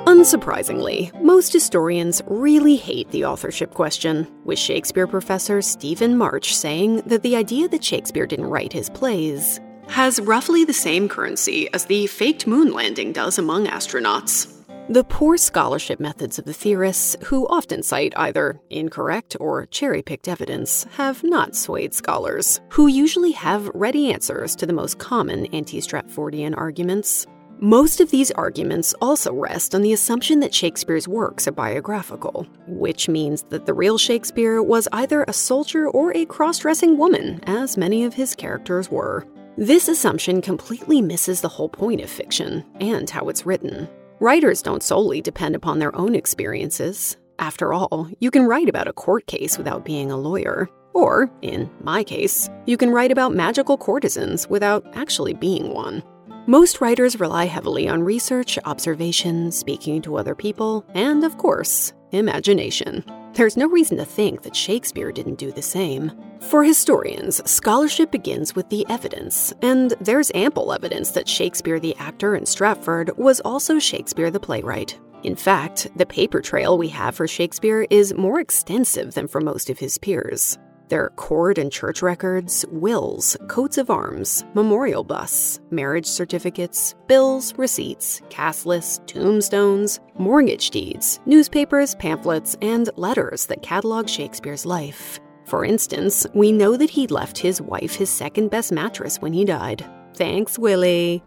Unsurprisingly, 0.07 1.13
most 1.21 1.53
historians 1.53 2.23
really 2.29 2.77
hate 2.77 3.11
the 3.11 3.25
authorship 3.25 3.75
question, 3.75 4.27
with 4.45 4.61
Shakespeare 4.61 5.09
professor 5.09 5.61
Stephen 5.61 6.17
March 6.17 6.55
saying 6.55 7.03
that 7.07 7.23
the 7.23 7.35
idea 7.35 7.69
that 7.69 7.85
Shakespeare 7.85 8.27
didn't 8.27 8.47
write 8.47 8.73
his 8.73 8.89
plays 8.91 9.61
has 9.89 10.21
roughly 10.21 10.65
the 10.65 10.73
same 10.73 11.09
currency 11.09 11.73
as 11.73 11.85
the 11.85 12.07
faked 12.07 12.47
moon 12.47 12.73
landing 12.73 13.13
does 13.13 13.39
among 13.39 13.67
astronauts. 13.67 14.53
The 14.89 15.03
poor 15.03 15.37
scholarship 15.37 15.99
methods 15.99 16.39
of 16.39 16.45
the 16.45 16.53
theorists, 16.53 17.17
who 17.25 17.49
often 17.49 17.83
cite 17.83 18.13
either 18.17 18.61
incorrect 18.71 19.37
or 19.41 19.67
cherry 19.67 20.01
picked 20.01 20.29
evidence, 20.29 20.87
have 20.93 21.25
not 21.25 21.57
swayed 21.57 21.93
scholars, 21.93 22.61
who 22.69 22.87
usually 22.87 23.33
have 23.33 23.69
ready 23.75 24.13
answers 24.13 24.55
to 24.55 24.65
the 24.65 24.73
most 24.73 24.99
common 24.99 25.47
anti 25.47 25.81
Stratfordian 25.81 26.57
arguments. 26.57 27.27
Most 27.59 28.01
of 28.01 28.11
these 28.13 28.31
arguments 28.33 28.95
also 29.01 29.33
rest 29.35 29.75
on 29.75 29.83
the 29.83 29.93
assumption 29.93 30.39
that 30.41 30.55
Shakespeare's 30.55 31.09
works 31.09 31.49
are 31.49 31.53
biographical, 31.53 32.47
which 32.69 33.09
means 33.09 33.43
that 33.49 33.67
the 33.67 33.75
real 33.75 33.99
Shakespeare 33.99 34.63
was 34.63 34.87
either 34.93 35.25
a 35.25 35.33
soldier 35.33 35.89
or 35.89 36.15
a 36.15 36.27
cross 36.27 36.61
dressing 36.61 36.97
woman, 36.97 37.41
as 37.45 37.77
many 37.77 38.05
of 38.05 38.15
his 38.15 38.37
characters 38.37 38.89
were. 38.89 39.27
This 39.59 39.89
assumption 39.89 40.43
completely 40.43 41.01
misses 41.01 41.41
the 41.41 41.49
whole 41.49 41.71
point 41.71 42.03
of 42.03 42.11
fiction 42.11 42.63
and 42.79 43.09
how 43.09 43.31
it's 43.31 43.47
written. 43.47 43.89
Writers 44.21 44.61
don't 44.61 44.83
solely 44.83 45.23
depend 45.23 45.55
upon 45.55 45.79
their 45.79 45.97
own 45.97 46.15
experiences. 46.15 47.17
After 47.39 47.73
all, 47.73 48.11
you 48.21 48.31
can 48.31 48.45
write 48.45 48.69
about 48.69 48.87
a 48.87 48.93
court 48.93 49.27
case 49.27 49.57
without 49.57 49.83
being 49.83 50.11
a 50.11 50.17
lawyer. 50.19 50.69
Or, 50.93 51.31
in 51.41 51.71
my 51.81 52.05
case, 52.05 52.51
you 52.67 52.77
can 52.77 52.91
write 52.91 53.11
about 53.11 53.35
magical 53.35 53.79
courtesans 53.79 54.47
without 54.47 54.85
actually 54.95 55.33
being 55.33 55.73
one. 55.73 56.03
Most 56.47 56.83
writers 56.83 57.19
rely 57.19 57.47
heavily 57.47 57.89
on 57.89 58.03
research, 58.03 58.59
observation, 58.67 59.51
speaking 59.51 60.03
to 60.03 60.17
other 60.17 60.35
people, 60.35 60.85
and, 60.95 61.25
of 61.25 61.39
course, 61.39 61.95
imagination. 62.13 63.03
There's 63.37 63.59
no 63.59 63.69
reason 63.69 63.99
to 63.99 64.05
think 64.07 64.41
that 64.43 64.57
Shakespeare 64.57 65.13
didn't 65.13 65.35
do 65.35 65.53
the 65.53 65.61
same. 65.61 66.11
For 66.41 66.65
historians, 66.65 67.43
scholarship 67.49 68.11
begins 68.11 68.57
with 68.57 68.67
the 68.71 68.87
evidence, 68.89 69.53
and 69.61 69.93
there's 70.01 70.33
ample 70.35 70.73
evidence 70.73 71.11
that 71.11 71.29
Shakespeare 71.29 71.79
the 71.79 71.95
actor 71.97 72.35
in 72.35 72.47
Stratford 72.47 73.11
was 73.19 73.41
also 73.41 73.79
Shakespeare 73.79 74.31
the 74.31 74.41
playwright. 74.41 74.99
In 75.23 75.37
fact, 75.37 75.87
the 75.97 76.07
paper 76.07 76.41
trail 76.41 76.79
we 76.79 76.89
have 76.89 77.15
for 77.15 77.29
Shakespeare 77.29 77.87
is 77.91 78.15
more 78.15 78.41
extensive 78.41 79.13
than 79.13 79.29
for 79.29 79.43
most 79.43 79.69
of 79.69 79.79
his 79.79 79.99
peers. 79.99 80.57
There 80.89 81.05
are 81.05 81.11
court 81.11 81.59
and 81.59 81.73
church 81.73 82.01
records, 82.01 82.65
wills, 82.71 83.37
coats 83.49 83.77
of 83.77 83.91
arms, 83.91 84.45
memorial 84.55 85.03
busts, 85.03 85.59
marriage 85.71 86.07
certificates, 86.07 86.95
bills, 87.09 87.53
receipts, 87.59 88.23
cast 88.31 88.67
lists, 88.67 89.01
tombstones, 89.07 89.99
mortgage 90.17 90.71
deeds, 90.71 91.19
newspapers, 91.27 91.97
pamphlets, 91.97 92.57
and 92.63 92.89
letters 92.97 93.47
that 93.47 93.63
catalog 93.63 94.09
Shakespeare's 94.09 94.65
life. 94.65 95.19
For 95.45 95.65
instance, 95.65 96.25
we 96.35 96.53
know 96.53 96.77
that 96.77 96.91
he 96.91 97.09
left 97.09 97.39
his 97.39 97.61
wife 97.61 97.97
his 97.97 98.11
second 98.11 98.51
best 98.51 98.71
mattress 98.71 99.21
when 99.21 99.33
he 99.33 99.45
died. 99.45 99.85
Thanks, 100.15 100.57
Willie. 100.57 101.23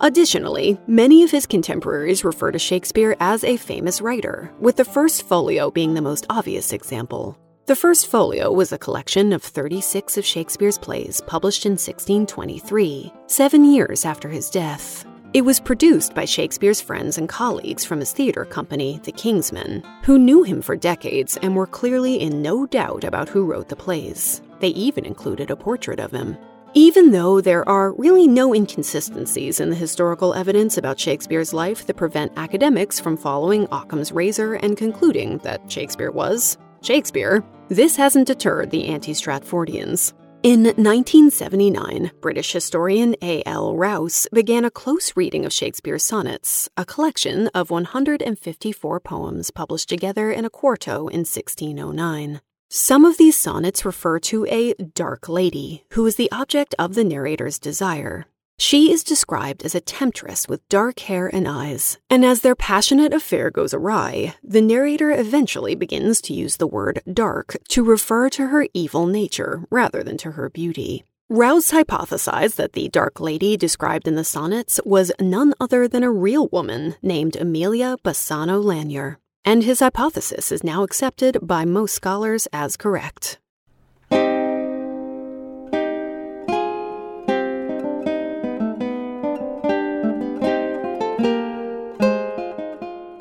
Additionally, 0.00 0.76
many 0.88 1.22
of 1.22 1.30
his 1.30 1.46
contemporaries 1.46 2.24
refer 2.24 2.50
to 2.50 2.58
Shakespeare 2.58 3.16
as 3.20 3.44
a 3.44 3.56
famous 3.56 4.00
writer, 4.00 4.52
with 4.58 4.74
the 4.74 4.84
first 4.84 5.22
folio 5.22 5.70
being 5.70 5.94
the 5.94 6.02
most 6.02 6.26
obvious 6.28 6.72
example. 6.72 7.38
The 7.66 7.74
first 7.74 8.08
folio 8.08 8.52
was 8.52 8.72
a 8.72 8.78
collection 8.78 9.32
of 9.32 9.42
36 9.42 10.18
of 10.18 10.26
Shakespeare's 10.26 10.76
plays 10.76 11.22
published 11.26 11.64
in 11.64 11.72
1623, 11.72 13.10
seven 13.26 13.64
years 13.64 14.04
after 14.04 14.28
his 14.28 14.50
death. 14.50 15.06
It 15.32 15.46
was 15.46 15.60
produced 15.60 16.14
by 16.14 16.26
Shakespeare's 16.26 16.82
friends 16.82 17.16
and 17.16 17.26
colleagues 17.26 17.82
from 17.82 18.00
his 18.00 18.12
theater 18.12 18.44
company, 18.44 19.00
The 19.04 19.12
King's 19.12 19.50
Men, 19.50 19.82
who 20.02 20.18
knew 20.18 20.42
him 20.42 20.60
for 20.60 20.76
decades 20.76 21.38
and 21.38 21.56
were 21.56 21.66
clearly 21.66 22.16
in 22.20 22.42
no 22.42 22.66
doubt 22.66 23.02
about 23.02 23.30
who 23.30 23.46
wrote 23.46 23.70
the 23.70 23.76
plays. 23.76 24.42
They 24.60 24.68
even 24.68 25.06
included 25.06 25.50
a 25.50 25.56
portrait 25.56 26.00
of 26.00 26.12
him. 26.12 26.36
Even 26.74 27.12
though 27.12 27.40
there 27.40 27.66
are 27.66 27.94
really 27.94 28.28
no 28.28 28.52
inconsistencies 28.52 29.58
in 29.58 29.70
the 29.70 29.76
historical 29.76 30.34
evidence 30.34 30.76
about 30.76 31.00
Shakespeare's 31.00 31.54
life 31.54 31.86
that 31.86 31.96
prevent 31.96 32.32
academics 32.36 33.00
from 33.00 33.16
following 33.16 33.66
Occam's 33.72 34.12
razor 34.12 34.54
and 34.54 34.76
concluding 34.76 35.38
that 35.38 35.62
Shakespeare 35.72 36.10
was, 36.10 36.58
Shakespeare, 36.84 37.42
this 37.68 37.96
hasn't 37.96 38.26
deterred 38.26 38.70
the 38.70 38.88
anti 38.88 39.12
Stratfordians. 39.12 40.12
In 40.42 40.64
1979, 40.64 42.10
British 42.20 42.52
historian 42.52 43.16
A.L. 43.22 43.74
Rowse 43.74 44.26
began 44.34 44.66
a 44.66 44.70
close 44.70 45.16
reading 45.16 45.46
of 45.46 45.52
Shakespeare's 45.54 46.04
sonnets, 46.04 46.68
a 46.76 46.84
collection 46.84 47.48
of 47.54 47.70
154 47.70 49.00
poems 49.00 49.50
published 49.50 49.88
together 49.88 50.30
in 50.30 50.44
a 50.44 50.50
quarto 50.50 51.08
in 51.08 51.20
1609. 51.20 52.42
Some 52.68 53.06
of 53.06 53.16
these 53.16 53.38
sonnets 53.38 53.86
refer 53.86 54.18
to 54.18 54.44
a 54.50 54.74
dark 54.74 55.26
lady 55.26 55.84
who 55.92 56.04
is 56.04 56.16
the 56.16 56.30
object 56.30 56.74
of 56.78 56.94
the 56.94 57.04
narrator's 57.04 57.58
desire, 57.58 58.26
she 58.58 58.92
is 58.92 59.04
described 59.04 59.64
as 59.64 59.74
a 59.74 59.80
temptress 59.80 60.48
with 60.48 60.68
dark 60.68 61.00
hair 61.00 61.26
and 61.26 61.46
eyes, 61.46 61.98
and 62.08 62.24
as 62.24 62.40
their 62.40 62.54
passionate 62.54 63.12
affair 63.12 63.50
goes 63.50 63.74
awry, 63.74 64.34
the 64.42 64.60
narrator 64.60 65.10
eventually 65.10 65.74
begins 65.74 66.20
to 66.22 66.32
use 66.32 66.56
the 66.56 66.66
word 66.66 67.02
dark 67.12 67.56
to 67.68 67.84
refer 67.84 68.28
to 68.30 68.46
her 68.48 68.66
evil 68.74 69.06
nature 69.06 69.64
rather 69.70 70.02
than 70.02 70.16
to 70.16 70.32
her 70.32 70.48
beauty. 70.48 71.04
Rowse 71.30 71.70
hypothesized 71.70 72.56
that 72.56 72.74
the 72.74 72.88
dark 72.88 73.18
lady 73.18 73.56
described 73.56 74.06
in 74.06 74.14
the 74.14 74.24
sonnets 74.24 74.78
was 74.84 75.10
none 75.18 75.54
other 75.58 75.88
than 75.88 76.02
a 76.02 76.10
real 76.10 76.48
woman 76.48 76.96
named 77.02 77.36
Amelia 77.36 77.96
Bassano 78.04 78.62
Lanier, 78.62 79.18
and 79.44 79.62
his 79.62 79.80
hypothesis 79.80 80.52
is 80.52 80.62
now 80.62 80.82
accepted 80.82 81.38
by 81.42 81.64
most 81.64 81.94
scholars 81.94 82.46
as 82.52 82.76
correct. 82.76 83.38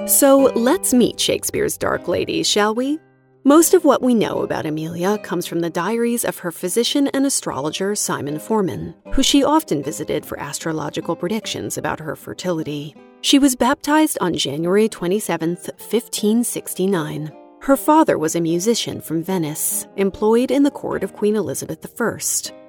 So 0.06 0.52
let's 0.56 0.94
meet 0.94 1.18
Shakespeare's 1.18 1.78
Dark 1.78 2.10
Lady, 2.10 2.44
shall 2.44 2.76
we? 2.76 3.00
Most 3.46 3.74
of 3.74 3.86
what 3.86 4.02
we 4.02 4.14
know 4.14 4.42
about 4.42 4.66
Amelia 4.66 5.18
comes 5.20 5.46
from 5.46 5.62
the 5.62 5.70
diaries 5.70 6.26
of 6.26 6.38
her 6.40 6.52
physician 6.52 7.08
and 7.14 7.26
astrologer 7.26 7.96
Simon 7.96 8.38
Forman, 8.38 8.94
who 9.14 9.24
she 9.24 9.46
often 9.46 9.82
visited 9.82 10.26
for 10.26 10.40
astrological 10.40 11.16
predictions 11.16 11.78
about 11.78 12.02
her 12.02 12.18
fertility. 12.18 12.94
She 13.22 13.40
was 13.40 13.56
baptized 13.56 14.18
on 14.20 14.34
January 14.34 14.90
27, 14.90 15.52
1569. 15.52 17.43
Her 17.64 17.78
father 17.78 18.18
was 18.18 18.36
a 18.36 18.42
musician 18.42 19.00
from 19.00 19.24
Venice, 19.24 19.88
employed 19.96 20.52
in 20.52 20.64
the 20.64 20.70
court 20.70 21.02
of 21.02 21.14
Queen 21.14 21.38
Elizabeth 21.38 21.80
I, 22.02 22.20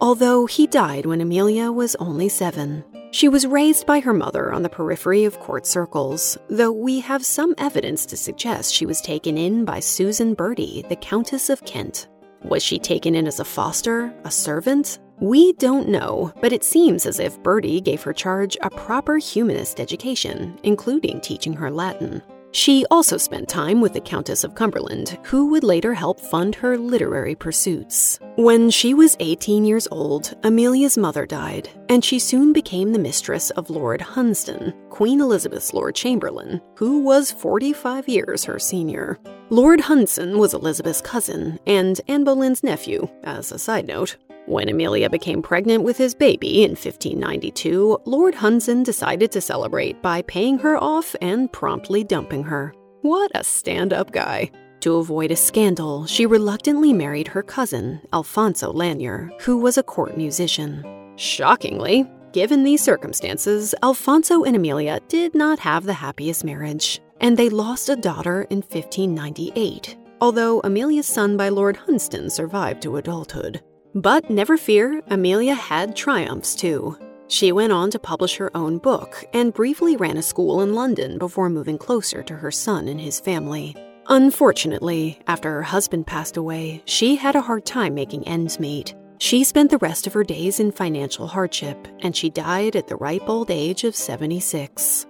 although 0.00 0.46
he 0.46 0.68
died 0.68 1.04
when 1.04 1.20
Amelia 1.20 1.72
was 1.72 1.96
only 1.96 2.28
seven. 2.28 2.84
She 3.10 3.28
was 3.28 3.44
raised 3.44 3.86
by 3.86 3.98
her 3.98 4.14
mother 4.14 4.52
on 4.52 4.62
the 4.62 4.68
periphery 4.68 5.24
of 5.24 5.40
court 5.40 5.66
circles, 5.66 6.38
though 6.48 6.70
we 6.70 7.00
have 7.00 7.26
some 7.26 7.56
evidence 7.58 8.06
to 8.06 8.16
suggest 8.16 8.72
she 8.72 8.86
was 8.86 9.00
taken 9.00 9.36
in 9.36 9.64
by 9.64 9.80
Susan 9.80 10.32
Bertie, 10.32 10.84
the 10.88 10.94
Countess 10.94 11.50
of 11.50 11.64
Kent. 11.64 12.06
Was 12.44 12.62
she 12.62 12.78
taken 12.78 13.16
in 13.16 13.26
as 13.26 13.40
a 13.40 13.44
foster, 13.44 14.14
a 14.22 14.30
servant? 14.30 15.00
We 15.18 15.54
don't 15.54 15.88
know, 15.88 16.32
but 16.40 16.52
it 16.52 16.62
seems 16.62 17.04
as 17.04 17.18
if 17.18 17.42
Bertie 17.42 17.80
gave 17.80 18.04
her 18.04 18.12
charge 18.12 18.56
a 18.62 18.70
proper 18.70 19.18
humanist 19.18 19.80
education, 19.80 20.56
including 20.62 21.20
teaching 21.20 21.54
her 21.54 21.72
Latin. 21.72 22.22
She 22.54 22.86
also 22.88 23.16
spent 23.16 23.48
time 23.48 23.80
with 23.80 23.94
the 23.94 24.00
Countess 24.00 24.44
of 24.44 24.54
Cumberland, 24.54 25.18
who 25.24 25.48
would 25.50 25.64
later 25.64 25.92
help 25.92 26.20
fund 26.20 26.54
her 26.54 26.78
literary 26.78 27.34
pursuits. 27.34 28.20
When 28.36 28.70
she 28.70 28.94
was 28.94 29.16
18 29.18 29.64
years 29.64 29.88
old, 29.90 30.36
Amelia's 30.44 30.96
mother 30.96 31.26
died, 31.26 31.68
and 31.88 32.04
she 32.04 32.20
soon 32.20 32.52
became 32.52 32.92
the 32.92 32.98
mistress 33.00 33.50
of 33.50 33.70
Lord 33.70 34.00
Hunsdon, 34.00 34.72
Queen 34.88 35.20
Elizabeth's 35.20 35.74
Lord 35.74 35.96
Chamberlain, 35.96 36.60
who 36.76 37.00
was 37.00 37.32
45 37.32 38.08
years 38.08 38.44
her 38.44 38.60
senior. 38.60 39.18
Lord 39.50 39.80
Hunsdon 39.80 40.38
was 40.38 40.54
Elizabeth's 40.54 41.00
cousin 41.00 41.58
and 41.66 42.00
Anne 42.06 42.22
Boleyn's 42.22 42.62
nephew, 42.62 43.08
as 43.24 43.50
a 43.50 43.58
side 43.58 43.88
note. 43.88 44.16
When 44.46 44.68
Amelia 44.68 45.08
became 45.08 45.40
pregnant 45.40 45.84
with 45.84 45.96
his 45.96 46.14
baby 46.14 46.64
in 46.64 46.72
1592, 46.72 48.00
Lord 48.04 48.34
Hunsdon 48.34 48.82
decided 48.82 49.32
to 49.32 49.40
celebrate 49.40 50.02
by 50.02 50.20
paying 50.20 50.58
her 50.58 50.76
off 50.76 51.16
and 51.22 51.50
promptly 51.50 52.04
dumping 52.04 52.44
her. 52.44 52.74
What 53.00 53.30
a 53.34 53.42
stand 53.42 53.94
up 53.94 54.12
guy. 54.12 54.50
To 54.80 54.96
avoid 54.96 55.30
a 55.30 55.36
scandal, 55.36 56.04
she 56.04 56.26
reluctantly 56.26 56.92
married 56.92 57.28
her 57.28 57.42
cousin, 57.42 58.02
Alfonso 58.12 58.70
Lanier, 58.70 59.30
who 59.40 59.56
was 59.56 59.78
a 59.78 59.82
court 59.82 60.18
musician. 60.18 60.84
Shockingly, 61.16 62.06
given 62.32 62.64
these 62.64 62.82
circumstances, 62.82 63.74
Alfonso 63.82 64.44
and 64.44 64.56
Amelia 64.56 65.00
did 65.08 65.34
not 65.34 65.58
have 65.60 65.84
the 65.84 65.94
happiest 65.94 66.44
marriage, 66.44 67.00
and 67.18 67.34
they 67.34 67.48
lost 67.48 67.88
a 67.88 67.96
daughter 67.96 68.42
in 68.50 68.58
1598, 68.58 69.96
although 70.20 70.60
Amelia's 70.64 71.06
son 71.06 71.38
by 71.38 71.48
Lord 71.48 71.78
Hunsdon 71.78 72.28
survived 72.28 72.82
to 72.82 72.98
adulthood. 72.98 73.62
But 73.94 74.28
never 74.28 74.56
fear, 74.56 75.02
Amelia 75.08 75.54
had 75.54 75.94
triumphs 75.94 76.56
too. 76.56 76.98
She 77.28 77.52
went 77.52 77.72
on 77.72 77.92
to 77.92 77.98
publish 77.98 78.36
her 78.36 78.54
own 78.56 78.78
book 78.78 79.24
and 79.32 79.54
briefly 79.54 79.96
ran 79.96 80.16
a 80.16 80.22
school 80.22 80.62
in 80.62 80.74
London 80.74 81.16
before 81.16 81.48
moving 81.48 81.78
closer 81.78 82.22
to 82.24 82.34
her 82.34 82.50
son 82.50 82.88
and 82.88 83.00
his 83.00 83.20
family. 83.20 83.76
Unfortunately, 84.08 85.20
after 85.28 85.50
her 85.52 85.62
husband 85.62 86.08
passed 86.08 86.36
away, 86.36 86.82
she 86.86 87.14
had 87.14 87.36
a 87.36 87.40
hard 87.40 87.64
time 87.64 87.94
making 87.94 88.26
ends 88.26 88.58
meet. 88.58 88.94
She 89.18 89.44
spent 89.44 89.70
the 89.70 89.78
rest 89.78 90.08
of 90.08 90.12
her 90.12 90.24
days 90.24 90.58
in 90.58 90.72
financial 90.72 91.28
hardship, 91.28 91.86
and 92.00 92.16
she 92.16 92.28
died 92.30 92.74
at 92.74 92.88
the 92.88 92.96
ripe 92.96 93.28
old 93.28 93.50
age 93.50 93.84
of 93.84 93.94
76. 93.94 95.06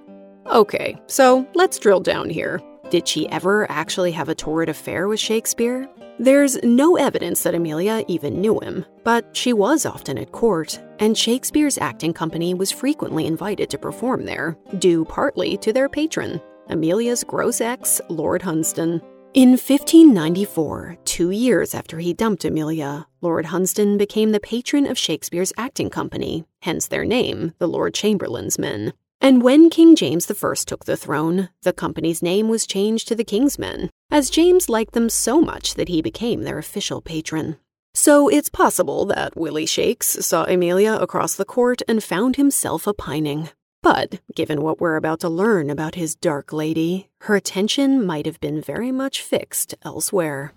Okay, 0.47 1.01
so 1.07 1.49
let's 1.55 1.79
drill 1.79 2.01
down 2.01 2.29
here. 2.29 2.61
Did 2.91 3.09
she 3.09 3.29
ever 3.31 3.69
actually 3.71 4.13
have 4.13 4.29
a 4.29 4.35
torrid 4.35 4.69
affair 4.69 5.09
with 5.09 5.19
Shakespeare? 5.19 5.89
There's 6.19 6.63
no 6.63 6.97
evidence 6.97 7.43
that 7.43 7.57
Amelia 7.57 8.05
even 8.07 8.41
knew 8.41 8.61
him, 8.61 8.85
but 9.03 9.37
she 9.37 9.53
was 9.53 9.85
often 9.85 10.17
at 10.17 10.31
court, 10.31 10.81
and 11.01 11.19
Shakespeare's 11.19 11.77
acting 11.77 12.13
company 12.13 12.55
was 12.55 12.71
frequently 12.71 13.27
invited 13.27 13.69
to 13.71 13.79
perform 13.79 14.25
there, 14.25 14.57
due 14.79 15.05
partly 15.05 15.57
to 15.57 15.73
their 15.73 15.89
patron, 15.89 16.41
Amelia's 16.69 17.25
gross 17.25 17.61
ex, 17.61 18.01
Lord 18.09 18.43
Hunsdon. 18.43 19.03
In 19.35 19.51
1594, 19.51 20.99
two 21.05 21.31
years 21.31 21.75
after 21.75 21.99
he 21.99 22.15
dumped 22.15 22.45
Amelia, 22.45 23.09
Lord 23.21 23.47
Hunsdon 23.47 23.99
became 23.99 24.31
the 24.31 24.39
patron 24.39 24.87
of 24.87 24.97
Shakespeare's 24.97 25.53
acting 25.57 25.91
company, 25.91 26.45
hence 26.63 26.87
their 26.87 27.05
name, 27.05 27.55
the 27.59 27.67
Lord 27.67 27.93
Chamberlain's 27.93 28.57
Men. 28.57 28.93
And 29.25 29.43
when 29.43 29.71
King 29.71 29.97
James 29.97 30.31
I 30.31 30.55
took 30.67 30.85
the 30.85 30.99
throne, 30.99 31.49
the 31.63 31.73
company's 31.73 32.21
name 32.21 32.51
was 32.51 32.67
changed 32.67 33.09
to 33.09 33.15
the 33.15 33.25
King's 33.25 33.59
Men, 33.59 33.89
as 34.11 34.29
James 34.29 34.69
liked 34.69 34.93
them 34.93 35.09
so 35.09 35.41
much 35.41 35.77
that 35.77 35.89
he 35.89 36.03
became 36.03 36.43
their 36.43 36.59
official 36.59 37.01
patron. 37.01 37.57
So 37.95 38.29
it's 38.29 38.51
possible 38.51 39.07
that 39.07 39.35
Willie 39.35 39.65
Shakes 39.65 40.27
saw 40.27 40.45
Amelia 40.45 40.93
across 41.01 41.37
the 41.37 41.47
court 41.47 41.81
and 41.89 42.05
found 42.05 42.37
himself 42.37 42.87
opining. 42.87 43.49
But 43.83 44.21
given 44.35 44.61
what 44.61 44.79
we're 44.79 44.97
about 44.97 45.21
to 45.21 45.31
learn 45.31 45.71
about 45.71 45.95
his 45.95 46.15
dark 46.15 46.53
lady, 46.53 47.09
her 47.23 47.35
attention 47.35 48.05
might 48.05 48.27
have 48.27 48.41
been 48.41 48.61
very 48.61 48.93
much 48.93 49.23
fixed 49.23 49.75
elsewhere. 49.87 50.53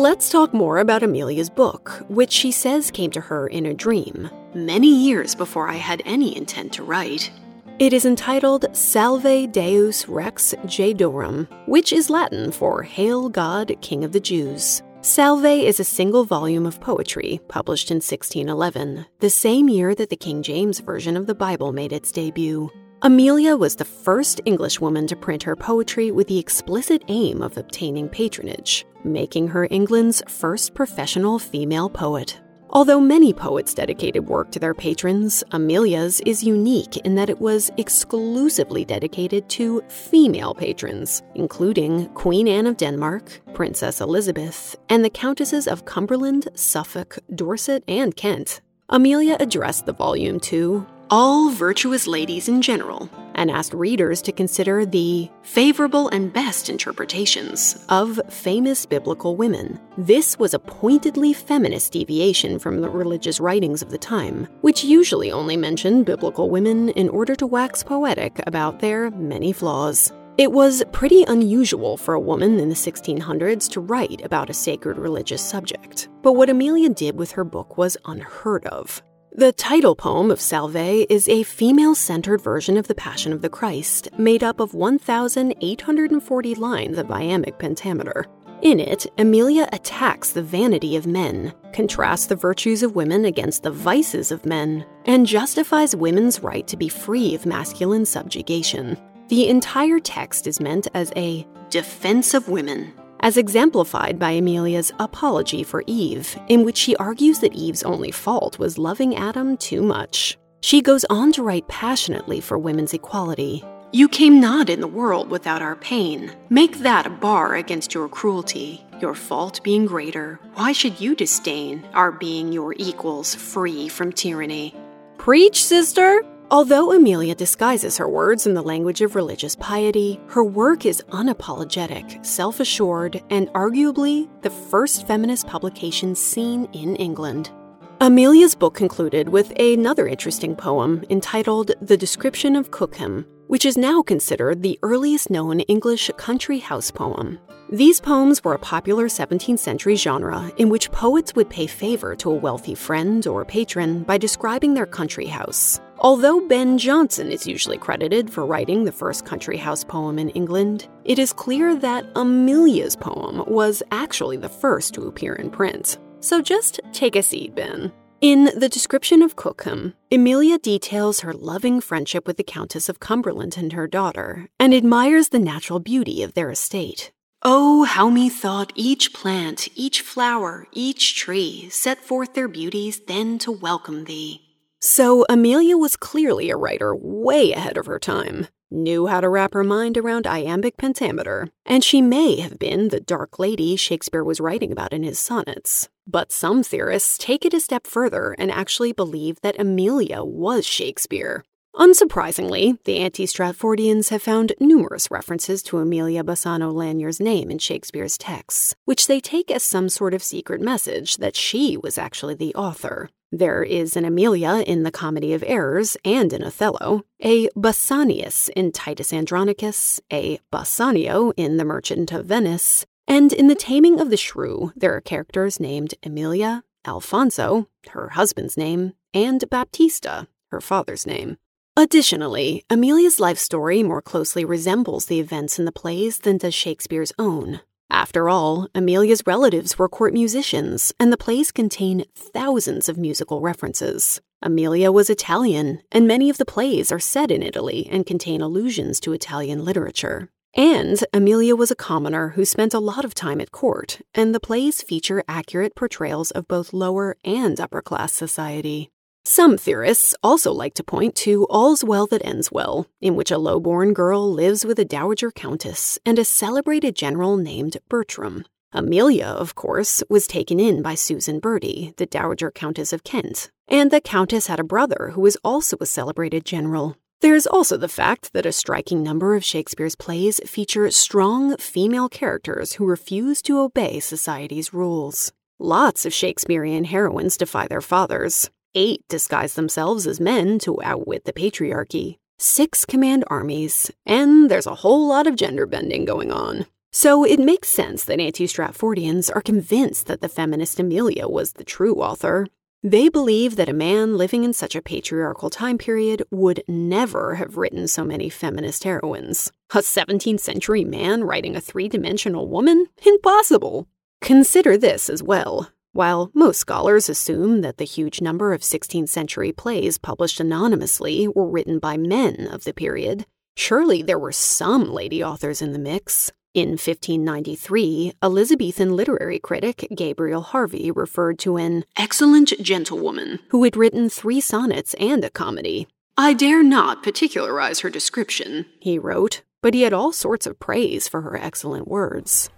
Let's 0.00 0.30
talk 0.30 0.54
more 0.54 0.78
about 0.78 1.02
Amelia's 1.02 1.50
book, 1.50 2.06
which 2.08 2.32
she 2.32 2.52
says 2.52 2.90
came 2.90 3.10
to 3.10 3.20
her 3.20 3.48
in 3.48 3.66
a 3.66 3.74
dream, 3.74 4.30
many 4.54 4.88
years 4.88 5.34
before 5.34 5.68
I 5.68 5.74
had 5.74 6.00
any 6.06 6.34
intent 6.34 6.72
to 6.72 6.82
write. 6.82 7.30
It 7.78 7.92
is 7.92 8.06
entitled 8.06 8.74
Salve 8.74 9.52
Deus 9.52 10.08
Rex 10.08 10.54
Judaeorum, 10.64 11.46
which 11.68 11.92
is 11.92 12.08
Latin 12.08 12.50
for 12.50 12.82
Hail 12.82 13.28
God, 13.28 13.76
King 13.82 14.02
of 14.02 14.12
the 14.12 14.20
Jews. 14.20 14.82
Salve 15.02 15.44
is 15.44 15.80
a 15.80 15.84
single 15.84 16.24
volume 16.24 16.64
of 16.64 16.80
poetry 16.80 17.38
published 17.48 17.90
in 17.90 17.96
1611, 17.96 19.04
the 19.18 19.28
same 19.28 19.68
year 19.68 19.94
that 19.94 20.08
the 20.08 20.16
King 20.16 20.42
James 20.42 20.80
Version 20.80 21.14
of 21.14 21.26
the 21.26 21.34
Bible 21.34 21.72
made 21.72 21.92
its 21.92 22.10
debut. 22.10 22.70
Amelia 23.02 23.56
was 23.56 23.76
the 23.76 23.84
first 23.84 24.42
Englishwoman 24.44 25.06
to 25.06 25.16
print 25.16 25.42
her 25.42 25.56
poetry 25.56 26.10
with 26.10 26.28
the 26.28 26.38
explicit 26.38 27.02
aim 27.08 27.40
of 27.40 27.56
obtaining 27.56 28.10
patronage, 28.10 28.84
making 29.04 29.48
her 29.48 29.66
England's 29.70 30.22
first 30.28 30.74
professional 30.74 31.38
female 31.38 31.88
poet. 31.88 32.38
Although 32.68 33.00
many 33.00 33.32
poets 33.32 33.72
dedicated 33.72 34.28
work 34.28 34.52
to 34.52 34.58
their 34.58 34.74
patrons, 34.74 35.42
Amelia's 35.52 36.20
is 36.26 36.44
unique 36.44 36.98
in 36.98 37.14
that 37.14 37.30
it 37.30 37.40
was 37.40 37.70
exclusively 37.78 38.84
dedicated 38.84 39.48
to 39.48 39.82
female 39.88 40.54
patrons, 40.54 41.22
including 41.34 42.06
Queen 42.10 42.46
Anne 42.46 42.66
of 42.66 42.76
Denmark, 42.76 43.40
Princess 43.54 44.02
Elizabeth, 44.02 44.76
and 44.90 45.02
the 45.02 45.10
Countesses 45.10 45.66
of 45.66 45.86
Cumberland, 45.86 46.48
Suffolk, 46.54 47.18
Dorset, 47.34 47.82
and 47.88 48.14
Kent. 48.14 48.60
Amelia 48.90 49.38
addressed 49.40 49.86
the 49.86 49.94
volume 49.94 50.38
to 50.40 50.86
all 51.10 51.50
virtuous 51.50 52.06
ladies 52.06 52.48
in 52.48 52.62
general, 52.62 53.10
and 53.34 53.50
asked 53.50 53.72
readers 53.72 54.22
to 54.22 54.32
consider 54.32 54.84
the 54.86 55.28
favorable 55.42 56.08
and 56.08 56.32
best 56.32 56.68
interpretations 56.68 57.84
of 57.88 58.20
famous 58.28 58.86
biblical 58.86 59.36
women. 59.36 59.80
This 59.96 60.38
was 60.38 60.54
a 60.54 60.58
pointedly 60.58 61.32
feminist 61.32 61.92
deviation 61.92 62.58
from 62.58 62.80
the 62.80 62.90
religious 62.90 63.40
writings 63.40 63.82
of 63.82 63.90
the 63.90 63.98
time, 63.98 64.46
which 64.60 64.84
usually 64.84 65.32
only 65.32 65.56
mentioned 65.56 66.06
biblical 66.06 66.50
women 66.50 66.90
in 66.90 67.08
order 67.08 67.34
to 67.36 67.46
wax 67.46 67.82
poetic 67.82 68.40
about 68.46 68.80
their 68.80 69.10
many 69.10 69.52
flaws. 69.52 70.12
It 70.38 70.52
was 70.52 70.82
pretty 70.92 71.24
unusual 71.24 71.96
for 71.96 72.14
a 72.14 72.20
woman 72.20 72.58
in 72.58 72.68
the 72.68 72.74
1600s 72.74 73.68
to 73.72 73.80
write 73.80 74.24
about 74.24 74.48
a 74.48 74.54
sacred 74.54 74.96
religious 74.96 75.42
subject, 75.42 76.08
but 76.22 76.32
what 76.32 76.48
Amelia 76.48 76.88
did 76.88 77.18
with 77.18 77.32
her 77.32 77.44
book 77.44 77.76
was 77.76 77.96
unheard 78.06 78.64
of. 78.66 79.02
The 79.32 79.52
title 79.52 79.94
poem 79.94 80.32
of 80.32 80.40
Salve 80.40 81.06
is 81.08 81.28
a 81.28 81.44
female 81.44 81.94
centered 81.94 82.40
version 82.40 82.76
of 82.76 82.88
the 82.88 82.96
Passion 82.96 83.32
of 83.32 83.42
the 83.42 83.48
Christ, 83.48 84.08
made 84.18 84.42
up 84.42 84.58
of 84.58 84.74
1,840 84.74 86.54
lines 86.56 86.98
of 86.98 87.12
iambic 87.12 87.56
pentameter. 87.56 88.26
In 88.62 88.80
it, 88.80 89.06
Amelia 89.18 89.68
attacks 89.72 90.30
the 90.30 90.42
vanity 90.42 90.96
of 90.96 91.06
men, 91.06 91.54
contrasts 91.72 92.26
the 92.26 92.34
virtues 92.34 92.82
of 92.82 92.96
women 92.96 93.24
against 93.24 93.62
the 93.62 93.70
vices 93.70 94.32
of 94.32 94.44
men, 94.44 94.84
and 95.04 95.24
justifies 95.24 95.94
women's 95.94 96.40
right 96.42 96.66
to 96.66 96.76
be 96.76 96.88
free 96.88 97.32
of 97.36 97.46
masculine 97.46 98.06
subjugation. 98.06 98.98
The 99.28 99.48
entire 99.48 100.00
text 100.00 100.48
is 100.48 100.58
meant 100.58 100.88
as 100.92 101.12
a 101.14 101.46
defense 101.70 102.34
of 102.34 102.48
women 102.48 102.92
as 103.20 103.36
exemplified 103.36 104.18
by 104.18 104.32
Amelia's 104.32 104.92
Apology 104.98 105.62
for 105.62 105.84
Eve, 105.86 106.38
in 106.48 106.64
which 106.64 106.76
she 106.76 106.96
argues 106.96 107.38
that 107.40 107.54
Eve's 107.54 107.82
only 107.82 108.10
fault 108.10 108.58
was 108.58 108.78
loving 108.78 109.16
Adam 109.16 109.56
too 109.56 109.82
much. 109.82 110.36
She 110.62 110.82
goes 110.82 111.04
on 111.08 111.32
to 111.32 111.42
write 111.42 111.68
passionately 111.68 112.40
for 112.40 112.58
women's 112.58 112.92
equality. 112.92 113.64
You 113.92 114.08
came 114.08 114.40
not 114.40 114.70
in 114.70 114.80
the 114.80 114.86
world 114.86 115.30
without 115.30 115.62
our 115.62 115.76
pain. 115.76 116.32
Make 116.48 116.78
that 116.78 117.06
a 117.06 117.10
bar 117.10 117.56
against 117.56 117.94
your 117.94 118.08
cruelty. 118.08 118.84
Your 119.00 119.14
fault 119.14 119.62
being 119.64 119.86
greater, 119.86 120.38
why 120.54 120.72
should 120.72 121.00
you 121.00 121.16
disdain 121.16 121.84
our 121.94 122.12
being 122.12 122.52
your 122.52 122.74
equals 122.76 123.34
free 123.34 123.88
from 123.88 124.12
tyranny? 124.12 124.74
Preach, 125.16 125.64
sister! 125.64 126.22
Although 126.52 126.92
Amelia 126.92 127.36
disguises 127.36 127.96
her 127.98 128.08
words 128.08 128.44
in 128.44 128.54
the 128.54 128.62
language 128.62 129.02
of 129.02 129.14
religious 129.14 129.54
piety, 129.54 130.18
her 130.26 130.42
work 130.42 130.84
is 130.84 131.00
unapologetic, 131.10 132.26
self 132.26 132.58
assured, 132.58 133.22
and 133.30 133.48
arguably 133.50 134.28
the 134.42 134.50
first 134.50 135.06
feminist 135.06 135.46
publication 135.46 136.16
seen 136.16 136.64
in 136.72 136.96
England. 136.96 137.52
Amelia's 138.00 138.56
book 138.56 138.74
concluded 138.74 139.28
with 139.28 139.56
another 139.60 140.08
interesting 140.08 140.56
poem 140.56 141.04
entitled 141.08 141.70
The 141.82 141.96
Description 141.96 142.56
of 142.56 142.72
Cookham, 142.72 143.26
which 143.46 143.64
is 143.64 143.76
now 143.76 144.02
considered 144.02 144.62
the 144.62 144.78
earliest 144.82 145.30
known 145.30 145.60
English 145.60 146.10
country 146.16 146.58
house 146.58 146.90
poem. 146.90 147.38
These 147.70 148.00
poems 148.00 148.42
were 148.42 148.54
a 148.54 148.58
popular 148.58 149.06
17th 149.06 149.60
century 149.60 149.94
genre 149.94 150.50
in 150.56 150.68
which 150.68 150.90
poets 150.90 151.36
would 151.36 151.48
pay 151.48 151.68
favor 151.68 152.16
to 152.16 152.32
a 152.32 152.34
wealthy 152.34 152.74
friend 152.74 153.24
or 153.28 153.44
patron 153.44 154.02
by 154.02 154.18
describing 154.18 154.74
their 154.74 154.86
country 154.86 155.26
house. 155.26 155.80
Although 156.02 156.48
Ben 156.48 156.78
Jonson 156.78 157.30
is 157.30 157.46
usually 157.46 157.76
credited 157.76 158.32
for 158.32 158.46
writing 158.46 158.84
the 158.84 158.92
first 158.92 159.26
country 159.26 159.58
house 159.58 159.84
poem 159.84 160.18
in 160.18 160.30
England, 160.30 160.88
it 161.04 161.18
is 161.18 161.30
clear 161.30 161.74
that 161.76 162.06
Amelia's 162.16 162.96
poem 162.96 163.44
was 163.46 163.82
actually 163.90 164.38
the 164.38 164.48
first 164.48 164.94
to 164.94 165.08
appear 165.08 165.34
in 165.34 165.50
print. 165.50 165.98
So 166.20 166.40
just 166.40 166.80
take 166.92 167.16
a 167.16 167.22
seat, 167.22 167.54
Ben. 167.54 167.92
In 168.22 168.50
the 168.56 168.68
description 168.68 169.20
of 169.20 169.36
Cookham, 169.36 169.92
Emilia 170.10 170.58
details 170.58 171.20
her 171.20 171.34
loving 171.34 171.82
friendship 171.82 172.26
with 172.26 172.38
the 172.38 172.44
Countess 172.44 172.88
of 172.88 173.00
Cumberland 173.00 173.58
and 173.58 173.74
her 173.74 173.86
daughter, 173.86 174.48
and 174.58 174.72
admires 174.72 175.28
the 175.28 175.38
natural 175.38 175.80
beauty 175.80 176.22
of 176.22 176.32
their 176.32 176.50
estate. 176.50 177.12
Oh, 177.42 177.84
how 177.84 178.08
methought 178.08 178.72
each 178.74 179.12
plant, 179.12 179.68
each 179.74 180.00
flower, 180.00 180.66
each 180.72 181.16
tree 181.16 181.68
set 181.70 181.98
forth 181.98 182.32
their 182.32 182.48
beauties 182.48 183.00
then 183.06 183.38
to 183.40 183.52
welcome 183.52 184.04
thee. 184.04 184.49
So 184.82 185.26
Amelia 185.28 185.76
was 185.76 185.94
clearly 185.94 186.48
a 186.48 186.56
writer 186.56 186.96
way 186.96 187.52
ahead 187.52 187.76
of 187.76 187.84
her 187.84 187.98
time, 187.98 188.46
knew 188.70 189.08
how 189.08 189.20
to 189.20 189.28
wrap 189.28 189.52
her 189.52 189.62
mind 189.62 189.98
around 189.98 190.26
iambic 190.26 190.78
pentameter, 190.78 191.48
and 191.66 191.84
she 191.84 192.00
may 192.00 192.40
have 192.40 192.58
been 192.58 192.88
the 192.88 192.98
dark 192.98 193.38
lady 193.38 193.76
Shakespeare 193.76 194.24
was 194.24 194.40
writing 194.40 194.72
about 194.72 194.94
in 194.94 195.02
his 195.02 195.18
sonnets. 195.18 195.90
But 196.06 196.32
some 196.32 196.62
theorists 196.62 197.18
take 197.18 197.44
it 197.44 197.52
a 197.52 197.60
step 197.60 197.86
further 197.86 198.34
and 198.38 198.50
actually 198.50 198.92
believe 198.92 199.42
that 199.42 199.60
Amelia 199.60 200.24
was 200.24 200.66
Shakespeare. 200.66 201.44
Unsurprisingly, 201.74 202.82
the 202.84 202.96
anti 202.98 203.26
Stratfordians 203.26 204.08
have 204.08 204.22
found 204.22 204.54
numerous 204.58 205.10
references 205.10 205.62
to 205.64 205.78
Amelia 205.78 206.24
Bassano 206.24 206.72
Lanier's 206.72 207.20
name 207.20 207.50
in 207.50 207.58
Shakespeare's 207.58 208.16
texts, 208.16 208.74
which 208.86 209.06
they 209.06 209.20
take 209.20 209.50
as 209.50 209.62
some 209.62 209.90
sort 209.90 210.14
of 210.14 210.22
secret 210.22 210.62
message 210.62 211.18
that 211.18 211.36
she 211.36 211.76
was 211.76 211.98
actually 211.98 212.34
the 212.34 212.54
author. 212.54 213.10
There 213.32 213.62
is 213.62 213.96
an 213.96 214.04
Amelia 214.04 214.64
in 214.66 214.82
the 214.82 214.90
Comedy 214.90 215.32
of 215.34 215.44
Errors 215.46 215.96
and 216.04 216.32
in 216.32 216.42
Othello, 216.42 217.04
a 217.22 217.48
Bassanius 217.50 218.48
in 218.56 218.72
Titus 218.72 219.12
Andronicus, 219.12 220.00
a 220.12 220.40
Bassanio 220.50 221.30
in 221.36 221.56
The 221.56 221.64
Merchant 221.64 222.10
of 222.10 222.26
Venice, 222.26 222.84
and 223.06 223.32
in 223.32 223.46
The 223.46 223.54
Taming 223.54 224.00
of 224.00 224.10
the 224.10 224.16
Shrew, 224.16 224.72
there 224.74 224.96
are 224.96 225.00
characters 225.00 225.60
named 225.60 225.94
Emilia, 226.02 226.64
Alfonso, 226.84 227.68
her 227.90 228.10
husband's 228.10 228.56
name, 228.56 228.94
and 229.14 229.48
Baptista, 229.48 230.26
her 230.50 230.60
father's 230.60 231.06
name. 231.06 231.36
Additionally, 231.76 232.64
Amelia's 232.68 233.20
life 233.20 233.38
story 233.38 233.84
more 233.84 234.02
closely 234.02 234.44
resembles 234.44 235.06
the 235.06 235.20
events 235.20 235.56
in 235.56 235.66
the 235.66 235.72
plays 235.72 236.18
than 236.18 236.38
does 236.38 236.52
Shakespeare's 236.52 237.12
own. 237.16 237.60
After 237.90 238.28
all, 238.28 238.68
Amelia's 238.74 239.26
relatives 239.26 239.78
were 239.78 239.88
court 239.88 240.14
musicians, 240.14 240.92
and 241.00 241.12
the 241.12 241.16
plays 241.16 241.50
contain 241.50 242.04
thousands 242.14 242.88
of 242.88 242.96
musical 242.96 243.40
references. 243.40 244.20
Amelia 244.42 244.92
was 244.92 245.10
Italian, 245.10 245.82
and 245.90 246.06
many 246.06 246.30
of 246.30 246.38
the 246.38 246.44
plays 246.44 246.92
are 246.92 247.00
set 247.00 247.30
in 247.30 247.42
Italy 247.42 247.88
and 247.90 248.06
contain 248.06 248.40
allusions 248.40 249.00
to 249.00 249.12
Italian 249.12 249.64
literature. 249.64 250.30
And 250.54 251.04
Amelia 251.12 251.54
was 251.54 251.70
a 251.70 251.76
commoner 251.76 252.30
who 252.30 252.44
spent 252.44 252.74
a 252.74 252.80
lot 252.80 253.04
of 253.04 253.14
time 253.14 253.40
at 253.40 253.52
court, 253.52 254.00
and 254.14 254.34
the 254.34 254.40
plays 254.40 254.82
feature 254.82 255.22
accurate 255.28 255.74
portrayals 255.74 256.30
of 256.30 256.48
both 256.48 256.72
lower 256.72 257.16
and 257.24 257.60
upper 257.60 257.82
class 257.82 258.12
society. 258.12 258.90
Some 259.32 259.58
theorists 259.58 260.12
also 260.24 260.50
like 260.50 260.74
to 260.74 260.82
point 260.82 261.14
to 261.18 261.44
All's 261.44 261.84
Well 261.84 262.08
That 262.08 262.26
Ends 262.26 262.50
Well, 262.50 262.88
in 263.00 263.14
which 263.14 263.30
a 263.30 263.38
low-born 263.38 263.92
girl 263.92 264.28
lives 264.28 264.64
with 264.64 264.76
a 264.80 264.84
dowager 264.84 265.30
countess 265.30 266.00
and 266.04 266.18
a 266.18 266.24
celebrated 266.24 266.96
general 266.96 267.36
named 267.36 267.76
Bertram. 267.88 268.44
Amelia, 268.72 269.26
of 269.26 269.54
course, 269.54 270.02
was 270.10 270.26
taken 270.26 270.58
in 270.58 270.82
by 270.82 270.96
Susan 270.96 271.38
Bertie, 271.38 271.94
the 271.96 272.06
Dowager 272.06 272.50
Countess 272.50 272.92
of 272.92 273.04
Kent, 273.04 273.52
and 273.68 273.92
the 273.92 274.00
Countess 274.00 274.48
had 274.48 274.58
a 274.58 274.64
brother 274.64 275.12
who 275.14 275.20
was 275.20 275.36
also 275.44 275.76
a 275.80 275.86
celebrated 275.86 276.44
general. 276.44 276.96
There's 277.20 277.46
also 277.46 277.76
the 277.76 277.86
fact 277.86 278.32
that 278.32 278.46
a 278.46 278.50
striking 278.50 279.00
number 279.00 279.36
of 279.36 279.44
Shakespeare's 279.44 279.94
plays 279.94 280.40
feature 280.44 280.90
strong 280.90 281.56
female 281.58 282.08
characters 282.08 282.72
who 282.72 282.84
refuse 282.84 283.42
to 283.42 283.60
obey 283.60 284.00
society's 284.00 284.74
rules. 284.74 285.30
Lots 285.60 286.04
of 286.04 286.12
Shakespearean 286.12 286.82
heroines 286.82 287.36
defy 287.36 287.68
their 287.68 287.82
fathers, 287.82 288.50
Eight 288.76 289.02
disguise 289.08 289.54
themselves 289.54 290.06
as 290.06 290.20
men 290.20 290.60
to 290.60 290.80
outwit 290.80 291.24
the 291.24 291.32
patriarchy. 291.32 292.18
Six 292.38 292.84
command 292.84 293.24
armies, 293.26 293.90
and 294.06 294.48
there's 294.48 294.66
a 294.66 294.76
whole 294.76 295.08
lot 295.08 295.26
of 295.26 295.34
gender 295.34 295.66
bending 295.66 296.04
going 296.04 296.30
on. 296.30 296.66
So 296.92 297.24
it 297.24 297.40
makes 297.40 297.68
sense 297.68 298.04
that 298.04 298.20
anti 298.20 298.46
Stratfordians 298.46 299.28
are 299.34 299.40
convinced 299.40 300.06
that 300.06 300.20
the 300.20 300.28
feminist 300.28 300.78
Emilia 300.78 301.26
was 301.26 301.54
the 301.54 301.64
true 301.64 301.96
author. 301.96 302.46
They 302.80 303.08
believe 303.08 303.56
that 303.56 303.68
a 303.68 303.72
man 303.72 304.16
living 304.16 304.44
in 304.44 304.52
such 304.52 304.76
a 304.76 304.82
patriarchal 304.82 305.50
time 305.50 305.76
period 305.76 306.22
would 306.30 306.62
never 306.68 307.34
have 307.34 307.56
written 307.56 307.88
so 307.88 308.04
many 308.04 308.30
feminist 308.30 308.84
heroines. 308.84 309.50
A 309.74 309.78
17th 309.78 310.40
century 310.40 310.84
man 310.84 311.24
writing 311.24 311.56
a 311.56 311.60
three 311.60 311.88
dimensional 311.88 312.46
woman? 312.46 312.86
Impossible! 313.04 313.88
Consider 314.20 314.78
this 314.78 315.10
as 315.10 315.24
well. 315.24 315.70
While 315.92 316.30
most 316.34 316.58
scholars 316.60 317.08
assume 317.08 317.62
that 317.62 317.78
the 317.78 317.84
huge 317.84 318.20
number 318.20 318.52
of 318.52 318.60
16th 318.60 319.08
century 319.08 319.50
plays 319.50 319.98
published 319.98 320.38
anonymously 320.38 321.26
were 321.26 321.48
written 321.48 321.80
by 321.80 321.96
men 321.96 322.46
of 322.46 322.62
the 322.62 322.72
period, 322.72 323.26
surely 323.56 324.00
there 324.00 324.18
were 324.18 324.30
some 324.30 324.92
lady 324.92 325.22
authors 325.22 325.60
in 325.60 325.72
the 325.72 325.80
mix. 325.80 326.30
In 326.54 326.70
1593, 326.70 328.12
Elizabethan 328.22 328.94
literary 328.94 329.40
critic 329.40 329.88
Gabriel 329.94 330.42
Harvey 330.42 330.92
referred 330.92 331.40
to 331.40 331.56
an 331.56 331.84
excellent 331.96 332.52
gentlewoman 332.62 333.40
who 333.48 333.64
had 333.64 333.76
written 333.76 334.08
three 334.08 334.40
sonnets 334.40 334.94
and 334.94 335.24
a 335.24 335.30
comedy. 335.30 335.88
I 336.16 336.34
dare 336.34 336.62
not 336.62 337.02
particularize 337.02 337.80
her 337.80 337.90
description, 337.90 338.66
he 338.78 338.96
wrote, 338.96 339.42
but 339.60 339.74
he 339.74 339.82
had 339.82 339.92
all 339.92 340.12
sorts 340.12 340.46
of 340.46 340.60
praise 340.60 341.08
for 341.08 341.22
her 341.22 341.36
excellent 341.36 341.88
words. 341.88 342.48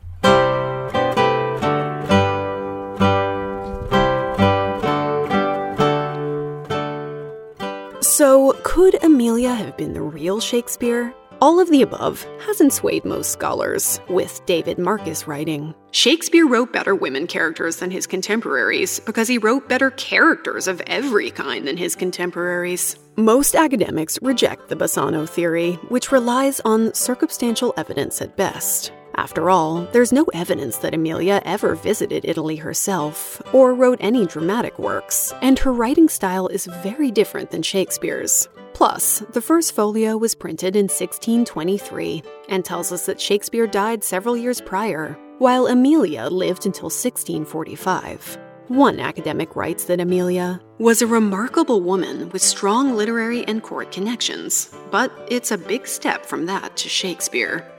So, 8.12 8.52
could 8.62 9.02
Amelia 9.02 9.54
have 9.54 9.74
been 9.78 9.94
the 9.94 10.02
real 10.02 10.38
Shakespeare? 10.38 11.14
All 11.40 11.58
of 11.58 11.70
the 11.70 11.80
above 11.80 12.26
hasn't 12.44 12.74
swayed 12.74 13.06
most 13.06 13.30
scholars, 13.30 14.00
with 14.10 14.44
David 14.44 14.78
Marcus 14.78 15.26
writing 15.26 15.74
Shakespeare 15.92 16.46
wrote 16.46 16.74
better 16.74 16.94
women 16.94 17.26
characters 17.26 17.76
than 17.76 17.90
his 17.90 18.06
contemporaries 18.06 19.00
because 19.00 19.28
he 19.28 19.38
wrote 19.38 19.66
better 19.66 19.92
characters 19.92 20.68
of 20.68 20.82
every 20.86 21.30
kind 21.30 21.66
than 21.66 21.78
his 21.78 21.96
contemporaries. 21.96 22.98
Most 23.16 23.54
academics 23.54 24.18
reject 24.20 24.68
the 24.68 24.76
Bassano 24.76 25.26
theory, 25.26 25.72
which 25.88 26.12
relies 26.12 26.60
on 26.66 26.92
circumstantial 26.92 27.72
evidence 27.78 28.20
at 28.20 28.36
best. 28.36 28.92
After 29.14 29.50
all, 29.50 29.86
there's 29.92 30.12
no 30.12 30.24
evidence 30.32 30.78
that 30.78 30.94
Amelia 30.94 31.42
ever 31.44 31.74
visited 31.74 32.24
Italy 32.24 32.56
herself 32.56 33.42
or 33.52 33.74
wrote 33.74 33.98
any 34.00 34.26
dramatic 34.26 34.78
works, 34.78 35.32
and 35.42 35.58
her 35.58 35.72
writing 35.72 36.08
style 36.08 36.48
is 36.48 36.66
very 36.82 37.10
different 37.10 37.50
than 37.50 37.62
Shakespeare's. 37.62 38.48
Plus, 38.72 39.20
the 39.32 39.40
first 39.40 39.74
folio 39.74 40.16
was 40.16 40.34
printed 40.34 40.76
in 40.76 40.84
1623 40.84 42.22
and 42.48 42.64
tells 42.64 42.90
us 42.90 43.06
that 43.06 43.20
Shakespeare 43.20 43.66
died 43.66 44.02
several 44.02 44.36
years 44.36 44.60
prior, 44.60 45.16
while 45.38 45.66
Amelia 45.66 46.28
lived 46.28 46.66
until 46.66 46.86
1645. 46.86 48.38
One 48.68 49.00
academic 49.00 49.54
writes 49.54 49.84
that 49.84 50.00
Amelia 50.00 50.60
was 50.78 51.02
a 51.02 51.06
remarkable 51.06 51.82
woman 51.82 52.30
with 52.30 52.40
strong 52.40 52.94
literary 52.96 53.44
and 53.46 53.62
court 53.62 53.92
connections, 53.92 54.74
but 54.90 55.12
it's 55.28 55.50
a 55.50 55.58
big 55.58 55.86
step 55.86 56.24
from 56.24 56.46
that 56.46 56.76
to 56.78 56.88
Shakespeare. 56.88 57.71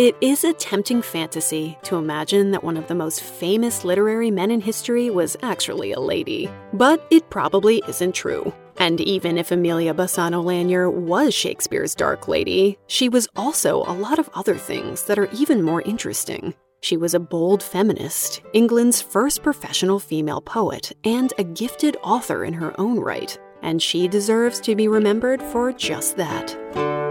It 0.00 0.16
is 0.22 0.44
a 0.44 0.54
tempting 0.54 1.02
fantasy 1.02 1.76
to 1.82 1.96
imagine 1.96 2.52
that 2.52 2.64
one 2.64 2.78
of 2.78 2.88
the 2.88 2.94
most 2.94 3.20
famous 3.20 3.84
literary 3.84 4.30
men 4.30 4.50
in 4.50 4.62
history 4.62 5.10
was 5.10 5.36
actually 5.42 5.92
a 5.92 6.00
lady, 6.00 6.48
but 6.72 7.06
it 7.10 7.28
probably 7.28 7.82
isn't 7.86 8.12
true. 8.12 8.50
And 8.78 8.98
even 9.02 9.36
if 9.36 9.52
Emilia 9.52 9.92
Bassano 9.92 10.42
Lanier 10.42 10.88
was 10.88 11.34
Shakespeare's 11.34 11.94
Dark 11.94 12.28
Lady, 12.28 12.78
she 12.86 13.10
was 13.10 13.28
also 13.36 13.82
a 13.82 13.92
lot 13.92 14.18
of 14.18 14.30
other 14.32 14.56
things 14.56 15.04
that 15.04 15.18
are 15.18 15.28
even 15.32 15.62
more 15.62 15.82
interesting. 15.82 16.54
She 16.80 16.96
was 16.96 17.12
a 17.12 17.20
bold 17.20 17.62
feminist, 17.62 18.40
England's 18.54 19.02
first 19.02 19.42
professional 19.42 19.98
female 19.98 20.40
poet, 20.40 20.92
and 21.04 21.30
a 21.36 21.44
gifted 21.44 21.98
author 22.02 22.46
in 22.46 22.54
her 22.54 22.72
own 22.80 22.98
right. 22.98 23.38
And 23.60 23.82
she 23.82 24.08
deserves 24.08 24.60
to 24.60 24.74
be 24.74 24.88
remembered 24.88 25.42
for 25.42 25.74
just 25.74 26.16
that. 26.16 27.09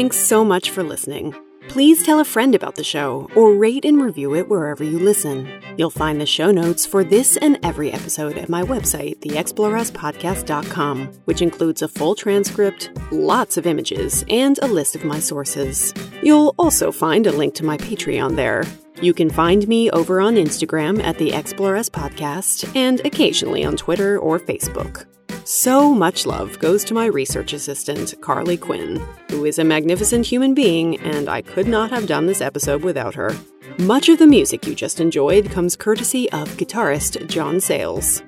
Thanks 0.00 0.16
so 0.16 0.46
much 0.46 0.70
for 0.70 0.82
listening. 0.82 1.34
Please 1.68 2.02
tell 2.02 2.20
a 2.20 2.24
friend 2.24 2.54
about 2.54 2.76
the 2.76 2.82
show 2.82 3.28
or 3.36 3.54
rate 3.54 3.84
and 3.84 4.02
review 4.02 4.34
it 4.34 4.48
wherever 4.48 4.82
you 4.82 4.98
listen. 4.98 5.46
You'll 5.76 5.90
find 5.90 6.18
the 6.18 6.24
show 6.24 6.50
notes 6.50 6.86
for 6.86 7.04
this 7.04 7.36
and 7.36 7.58
every 7.62 7.92
episode 7.92 8.38
at 8.38 8.48
my 8.48 8.62
website, 8.62 9.18
theexploresspodcast.com, 9.18 11.06
which 11.26 11.42
includes 11.42 11.82
a 11.82 11.88
full 11.88 12.14
transcript, 12.14 12.90
lots 13.12 13.58
of 13.58 13.66
images, 13.66 14.24
and 14.30 14.58
a 14.62 14.66
list 14.66 14.96
of 14.96 15.04
my 15.04 15.20
sources. 15.20 15.92
You'll 16.22 16.54
also 16.58 16.90
find 16.90 17.26
a 17.26 17.32
link 17.32 17.54
to 17.56 17.66
my 17.66 17.76
Patreon 17.76 18.36
there. 18.36 18.64
You 19.02 19.12
can 19.12 19.28
find 19.28 19.68
me 19.68 19.90
over 19.90 20.22
on 20.22 20.36
Instagram 20.36 21.04
at 21.04 21.18
the 21.18 21.34
Exploress 21.34 21.90
Podcast 21.90 22.74
and 22.74 23.00
occasionally 23.04 23.66
on 23.66 23.76
Twitter 23.76 24.18
or 24.18 24.40
Facebook. 24.40 25.04
So 25.44 25.92
much 25.92 26.26
love 26.26 26.58
goes 26.58 26.84
to 26.84 26.94
my 26.94 27.06
research 27.06 27.52
assistant, 27.52 28.14
Carly 28.20 28.56
Quinn, 28.56 29.04
who 29.30 29.44
is 29.44 29.58
a 29.58 29.64
magnificent 29.64 30.26
human 30.26 30.54
being, 30.54 30.98
and 31.00 31.28
I 31.28 31.42
could 31.42 31.66
not 31.66 31.90
have 31.90 32.06
done 32.06 32.26
this 32.26 32.40
episode 32.40 32.82
without 32.82 33.14
her. 33.14 33.34
Much 33.78 34.08
of 34.08 34.18
the 34.18 34.26
music 34.26 34.66
you 34.66 34.74
just 34.74 35.00
enjoyed 35.00 35.50
comes 35.50 35.76
courtesy 35.76 36.30
of 36.32 36.48
guitarist 36.56 37.26
John 37.28 37.60
Sayles. 37.60 38.22